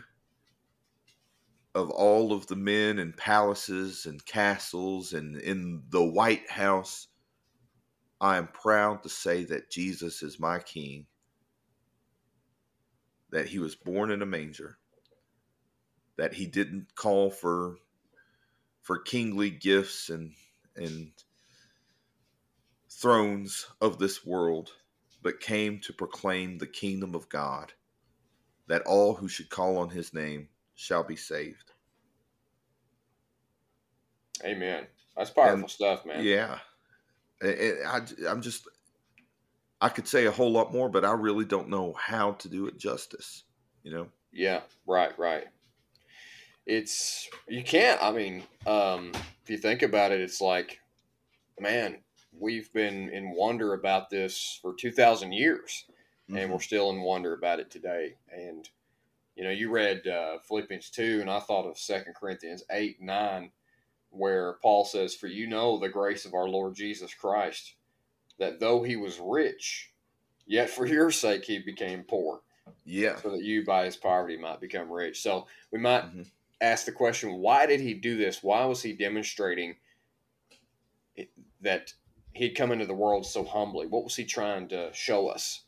of 1.73 1.89
all 1.89 2.31
of 2.31 2.47
the 2.47 2.55
men 2.55 2.99
and 2.99 3.15
palaces 3.15 4.05
and 4.05 4.25
castles 4.25 5.11
and 5.11 5.35
in 5.37 5.83
the 5.89 6.03
White 6.03 6.49
House, 6.49 7.07
I 8.21 8.37
am 8.37 8.47
proud 8.47 9.03
to 9.03 9.09
say 9.09 9.43
that 9.45 9.69
Jesus 9.69 10.23
is 10.23 10.39
my 10.39 10.59
King, 10.59 11.05
that 13.31 13.47
he 13.47 13.59
was 13.59 13.75
born 13.75 14.09
in 14.09 14.21
a 14.21 14.25
manger, 14.25 14.77
that 16.17 16.33
he 16.33 16.45
didn't 16.45 16.95
call 16.95 17.29
for 17.29 17.75
for 18.85 18.99
kingly 18.99 19.49
gifts 19.49 20.09
and 20.09 20.31
and 20.75 21.11
thrones 22.91 23.65
of 23.81 23.97
this 23.97 24.23
world, 24.23 24.71
but 25.23 25.39
came 25.39 25.79
to 25.79 25.91
proclaim 25.91 26.59
the 26.59 26.67
kingdom 26.67 27.15
of 27.15 27.27
God, 27.27 27.73
that 28.67 28.83
all 28.83 29.15
who 29.15 29.27
should 29.27 29.49
call 29.49 29.79
on 29.79 29.89
his 29.89 30.13
name 30.13 30.49
shall 30.75 31.03
be 31.03 31.15
saved. 31.15 31.71
Amen. 34.43 34.85
That's 35.17 35.31
powerful 35.31 35.61
and, 35.61 35.69
stuff, 35.69 36.05
man. 36.05 36.23
Yeah. 36.23 36.59
I, 37.41 38.01
I'm 38.29 38.41
just, 38.41 38.67
I 39.81 39.89
could 39.89 40.07
say 40.07 40.25
a 40.25 40.31
whole 40.31 40.51
lot 40.51 40.71
more, 40.71 40.89
but 40.89 41.03
I 41.03 41.13
really 41.13 41.45
don't 41.45 41.69
know 41.69 41.93
how 41.93 42.33
to 42.33 42.49
do 42.49 42.67
it 42.67 42.77
justice, 42.77 43.43
you 43.83 43.91
know? 43.91 44.07
Yeah, 44.31 44.61
right, 44.85 45.17
right. 45.17 45.45
It's, 46.65 47.29
you 47.47 47.63
can't, 47.63 48.01
I 48.01 48.11
mean, 48.11 48.43
um, 48.65 49.11
if 49.43 49.49
you 49.49 49.57
think 49.57 49.81
about 49.81 50.11
it, 50.11 50.21
it's 50.21 50.41
like, 50.41 50.79
man, 51.59 51.97
we've 52.37 52.71
been 52.73 53.09
in 53.09 53.35
wonder 53.35 53.73
about 53.73 54.09
this 54.09 54.59
for 54.61 54.73
2,000 54.73 55.31
years, 55.31 55.85
mm-hmm. 56.29 56.37
and 56.37 56.51
we're 56.51 56.59
still 56.59 56.89
in 56.89 57.01
wonder 57.01 57.33
about 57.33 57.59
it 57.59 57.69
today. 57.69 58.15
And, 58.35 58.67
you 59.35 59.43
know, 59.43 59.51
you 59.51 59.69
read 59.69 60.07
uh, 60.07 60.39
Philippians 60.47 60.89
2, 60.89 61.19
and 61.21 61.29
I 61.29 61.39
thought 61.39 61.69
of 61.69 61.77
Second 61.77 62.15
Corinthians 62.15 62.63
8, 62.71 63.01
9, 63.01 63.51
where 64.09 64.53
Paul 64.61 64.85
says, 64.85 65.13
For 65.13 65.27
you 65.27 65.47
know 65.47 65.77
the 65.77 65.89
grace 65.89 66.25
of 66.25 66.33
our 66.33 66.47
Lord 66.47 66.75
Jesus 66.75 67.13
Christ, 67.13 67.75
that 68.39 68.59
though 68.59 68.83
he 68.83 68.95
was 68.95 69.19
rich, 69.21 69.91
yet 70.45 70.69
for 70.69 70.85
your 70.85 71.11
sake 71.11 71.45
he 71.45 71.59
became 71.59 72.03
poor. 72.03 72.41
Yeah. 72.83 73.17
So 73.17 73.31
that 73.31 73.43
you 73.43 73.63
by 73.63 73.85
his 73.85 73.95
poverty 73.95 74.37
might 74.37 74.59
become 74.59 74.91
rich. 74.91 75.21
So 75.21 75.47
we 75.71 75.79
might 75.79 76.03
mm-hmm. 76.05 76.23
Ask 76.65 76.85
the 76.85 76.91
question 76.91 77.35
why 77.35 77.65
did 77.65 77.79
he 77.79 77.93
do 77.93 78.17
this? 78.17 78.41
Why 78.41 78.65
was 78.65 78.81
he 78.81 78.93
demonstrating 78.93 79.75
that 81.61 81.93
he'd 82.33 82.55
come 82.55 82.71
into 82.71 82.85
the 82.85 82.93
world 82.93 83.25
so 83.25 83.43
humbly? 83.43 83.87
What 83.87 84.03
was 84.03 84.15
he 84.15 84.25
trying 84.25 84.67
to 84.69 84.89
show 84.93 85.27
us? 85.27 85.63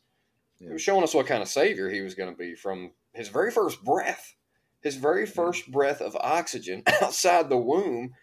Yeah. 0.60 0.68
He 0.68 0.74
was 0.74 0.82
showing 0.82 1.04
us 1.04 1.14
what 1.14 1.28
kind 1.28 1.42
of 1.42 1.48
savior 1.48 1.90
he 1.90 2.02
was 2.02 2.16
going 2.16 2.32
to 2.32 2.38
be 2.38 2.56
from 2.56 2.92
his 3.14 3.30
very 3.30 3.52
first 3.52 3.84
breath, 3.84 4.36
his 4.82 4.96
very 4.96 5.26
first 5.26 5.72
breath 5.72 6.02
of 6.02 6.16
oxygen 6.16 6.84
outside 7.02 7.50
the 7.50 7.58
womb. 7.58 8.14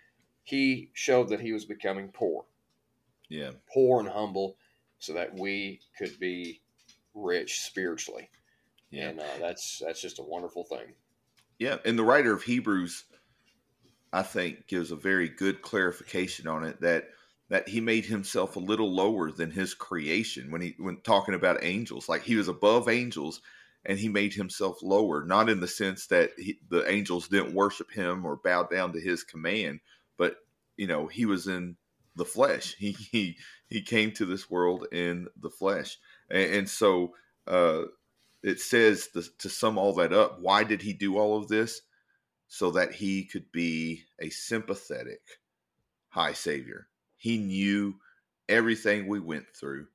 He 0.42 0.90
showed 0.92 1.30
that 1.30 1.40
he 1.40 1.52
was 1.52 1.64
becoming 1.64 2.08
poor. 2.08 2.44
Yeah. 3.30 3.52
Poor 3.72 4.00
and 4.00 4.08
humble 4.08 4.56
so 4.98 5.14
that 5.14 5.38
we 5.38 5.80
could 5.96 6.18
be 6.18 6.60
rich 7.14 7.60
spiritually. 7.60 8.28
Yeah. 8.90 9.08
And 9.08 9.20
uh, 9.20 9.24
that's 9.40 9.80
that's 9.84 10.00
just 10.00 10.18
a 10.18 10.22
wonderful 10.22 10.64
thing. 10.64 10.94
Yeah, 11.58 11.78
and 11.84 11.98
the 11.98 12.04
writer 12.04 12.32
of 12.32 12.42
Hebrews 12.42 13.04
I 14.14 14.22
think 14.22 14.68
gives 14.68 14.92
a 14.92 14.96
very 14.96 15.28
good 15.28 15.60
clarification 15.60 16.46
on 16.46 16.62
it 16.64 16.80
that 16.80 17.08
that 17.50 17.68
he 17.68 17.80
made 17.80 18.06
himself 18.06 18.56
a 18.56 18.60
little 18.60 18.92
lower 18.92 19.30
than 19.30 19.50
his 19.50 19.74
creation 19.74 20.50
when 20.50 20.62
he 20.62 20.76
when 20.78 21.00
talking 21.02 21.34
about 21.34 21.64
angels 21.64 22.08
like 22.08 22.22
he 22.22 22.36
was 22.36 22.46
above 22.48 22.88
angels 22.88 23.40
and 23.84 23.98
he 23.98 24.08
made 24.08 24.32
himself 24.32 24.82
lower, 24.82 25.24
not 25.26 25.50
in 25.50 25.60
the 25.60 25.68
sense 25.68 26.06
that 26.06 26.30
he, 26.38 26.58
the 26.70 26.88
angels 26.90 27.28
didn't 27.28 27.54
worship 27.54 27.90
him 27.90 28.24
or 28.24 28.36
bow 28.36 28.62
down 28.62 28.92
to 28.92 29.00
his 29.00 29.24
command, 29.24 29.80
but 30.16 30.36
you 30.76 30.86
know 30.86 31.08
he 31.08 31.26
was 31.26 31.48
in 31.48 31.76
the 32.14 32.24
flesh. 32.24 32.76
He 32.78 32.92
he 32.92 33.36
he 33.68 33.82
came 33.82 34.12
to 34.12 34.24
this 34.24 34.48
world 34.48 34.86
in 34.92 35.26
the 35.40 35.50
flesh, 35.50 35.98
and, 36.30 36.54
and 36.54 36.68
so 36.70 37.14
uh, 37.48 37.82
it 38.44 38.60
says 38.60 39.08
to, 39.08 39.22
to 39.38 39.48
sum 39.48 39.78
all 39.78 39.94
that 39.94 40.12
up. 40.12 40.38
Why 40.38 40.64
did 40.64 40.82
he 40.82 40.92
do 40.92 41.16
all 41.18 41.38
of 41.38 41.48
this? 41.48 41.80
So 42.46 42.72
that 42.72 42.92
he 42.92 43.24
could 43.24 43.50
be 43.50 44.04
a 44.20 44.28
sympathetic 44.28 45.22
high 46.10 46.34
savior. 46.34 46.86
He 47.16 47.38
knew 47.38 47.94
everything 48.48 49.08
we 49.08 49.18
went 49.18 49.46
through 49.58 49.86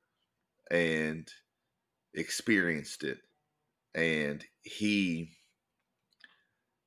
and 0.72 1.32
experienced 2.16 3.04
it. 3.04 3.20
And 3.94 4.44
he 4.64 5.30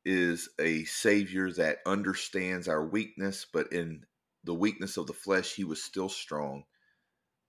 is 0.04 0.48
a 0.58 0.82
savior 0.84 1.52
that 1.52 1.78
understands 1.86 2.66
our 2.66 2.84
weakness, 2.84 3.46
but 3.50 3.72
in 3.72 4.04
the 4.42 4.54
weakness 4.54 4.96
of 4.96 5.06
the 5.06 5.12
flesh, 5.12 5.54
he 5.54 5.62
was 5.62 5.80
still 5.80 6.08
strong. 6.08 6.64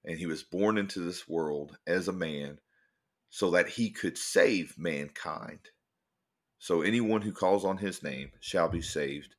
And 0.06 0.20
he 0.20 0.28
was 0.28 0.44
born 0.44 0.78
into 0.78 1.00
this 1.00 1.28
world 1.28 1.76
as 1.88 2.08
a 2.08 2.14
man 2.14 2.60
so 3.34 3.50
that 3.50 3.68
he 3.68 3.90
could 3.90 4.16
save 4.16 4.78
mankind. 4.78 5.58
So 6.60 6.84
anyone 6.84 7.24
who 7.24 7.32
calls 7.32 7.66
on 7.66 7.78
his 7.78 8.04
name 8.04 8.32
shall 8.40 8.70
be 8.70 8.84
saved, 8.84 9.34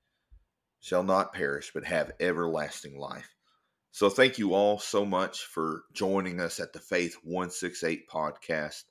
shall 0.80 1.05
not 1.05 1.32
perish, 1.32 1.70
but 1.72 1.84
have 1.84 2.11
everlasting 2.18 2.99
life. 2.99 3.36
So 3.92 4.11
thank 4.11 4.36
you 4.36 4.53
all 4.53 4.80
so 4.80 5.05
much 5.05 5.45
for 5.45 5.84
joining 5.92 6.40
us 6.40 6.59
at 6.59 6.72
the 6.72 6.80
Faith 6.80 7.18
168 7.22 8.09
podcast. 8.09 8.82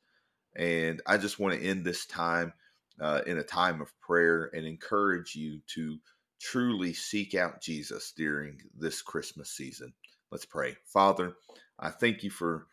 And 0.55 1.01
I 1.05 1.17
just 1.17 1.37
want 1.37 1.53
to 1.53 1.67
end 1.67 1.83
this 1.83 2.05
time 2.05 2.53
uh, 3.01 3.23
in 3.27 3.37
a 3.37 3.43
time 3.43 3.81
of 3.81 3.99
prayer 3.99 4.51
and 4.53 4.65
encourage 4.65 5.35
you 5.35 5.59
to 5.75 5.97
truly 6.39 6.93
seek 6.93 7.35
out 7.35 7.61
Jesus 7.61 8.13
during 8.15 8.57
this 8.73 9.01
Christmas 9.01 9.49
season. 9.49 9.91
Let's 10.31 10.45
pray. 10.45 10.77
Father, 10.85 11.33
I 11.77 11.89
thank 11.89 12.23
you 12.23 12.29
for 12.29 12.67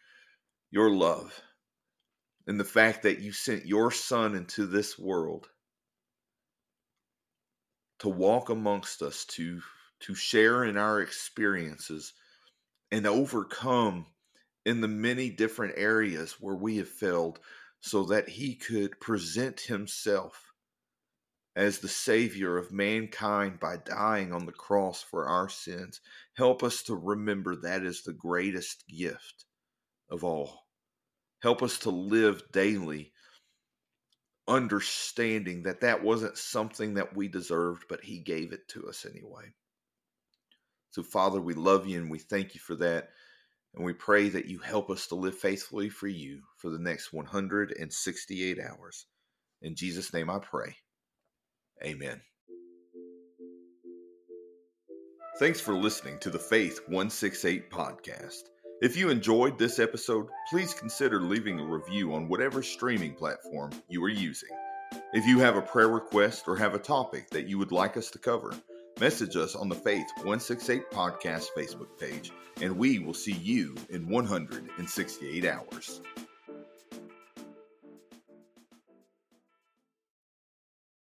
your 0.70 0.90
love 0.90 1.42
and 2.50 2.58
the 2.58 2.64
fact 2.64 3.04
that 3.04 3.20
you 3.20 3.30
sent 3.30 3.64
your 3.64 3.92
son 3.92 4.34
into 4.34 4.66
this 4.66 4.98
world 4.98 5.48
to 8.00 8.08
walk 8.08 8.48
amongst 8.48 9.02
us 9.02 9.24
to 9.24 9.62
to 10.00 10.16
share 10.16 10.64
in 10.64 10.76
our 10.76 11.00
experiences 11.00 12.12
and 12.90 13.06
overcome 13.06 14.04
in 14.66 14.80
the 14.80 14.88
many 14.88 15.30
different 15.30 15.74
areas 15.76 16.38
where 16.40 16.56
we 16.56 16.78
have 16.78 16.88
failed 16.88 17.38
so 17.82 18.02
that 18.02 18.28
he 18.28 18.56
could 18.56 18.98
present 18.98 19.60
himself 19.60 20.52
as 21.54 21.78
the 21.78 21.86
Savior 21.86 22.58
of 22.58 22.72
mankind 22.72 23.60
by 23.60 23.76
dying 23.76 24.32
on 24.32 24.44
the 24.44 24.50
cross 24.50 25.00
for 25.00 25.28
our 25.28 25.48
sins. 25.48 26.00
Help 26.36 26.64
us 26.64 26.82
to 26.82 26.96
remember 26.96 27.54
that 27.54 27.84
is 27.84 28.02
the 28.02 28.12
greatest 28.12 28.82
gift 28.88 29.44
of 30.10 30.24
all. 30.24 30.59
Help 31.42 31.62
us 31.62 31.78
to 31.80 31.90
live 31.90 32.42
daily 32.52 33.12
understanding 34.48 35.62
that 35.62 35.80
that 35.80 36.02
wasn't 36.02 36.36
something 36.36 36.94
that 36.94 37.16
we 37.16 37.28
deserved, 37.28 37.84
but 37.88 38.02
He 38.02 38.18
gave 38.18 38.52
it 38.52 38.68
to 38.68 38.88
us 38.88 39.06
anyway. 39.08 39.44
So, 40.90 41.02
Father, 41.02 41.40
we 41.40 41.54
love 41.54 41.86
you 41.86 41.98
and 41.98 42.10
we 42.10 42.18
thank 42.18 42.54
you 42.54 42.60
for 42.60 42.74
that. 42.76 43.10
And 43.74 43.84
we 43.84 43.92
pray 43.92 44.28
that 44.30 44.46
you 44.46 44.58
help 44.58 44.90
us 44.90 45.06
to 45.06 45.14
live 45.14 45.38
faithfully 45.38 45.88
for 45.88 46.08
you 46.08 46.42
for 46.56 46.70
the 46.70 46.78
next 46.78 47.12
168 47.12 48.58
hours. 48.58 49.06
In 49.62 49.76
Jesus' 49.76 50.12
name 50.12 50.28
I 50.28 50.40
pray. 50.40 50.74
Amen. 51.84 52.20
Thanks 55.38 55.60
for 55.60 55.74
listening 55.74 56.18
to 56.18 56.30
the 56.30 56.38
Faith 56.38 56.80
168 56.88 57.70
podcast. 57.70 58.42
If 58.80 58.96
you 58.96 59.10
enjoyed 59.10 59.58
this 59.58 59.78
episode, 59.78 60.28
please 60.50 60.74
consider 60.74 61.20
leaving 61.20 61.60
a 61.60 61.64
review 61.64 62.14
on 62.14 62.28
whatever 62.28 62.62
streaming 62.62 63.14
platform 63.14 63.70
you 63.88 64.02
are 64.04 64.08
using. 64.08 64.48
If 65.12 65.26
you 65.26 65.38
have 65.38 65.56
a 65.56 65.62
prayer 65.62 65.88
request 65.88 66.48
or 66.48 66.56
have 66.56 66.74
a 66.74 66.78
topic 66.78 67.30
that 67.30 67.46
you 67.46 67.58
would 67.58 67.72
like 67.72 67.96
us 67.96 68.10
to 68.10 68.18
cover, 68.18 68.52
Message 69.00 69.34
us 69.34 69.56
on 69.56 69.70
the 69.70 69.74
Faith 69.74 70.08
168 70.16 70.90
Podcast 70.90 71.46
Facebook 71.56 71.98
page, 71.98 72.32
and 72.60 72.76
we 72.76 72.98
will 72.98 73.14
see 73.14 73.32
you 73.32 73.74
in 73.88 74.06
168 74.06 75.46
hours. 75.46 76.02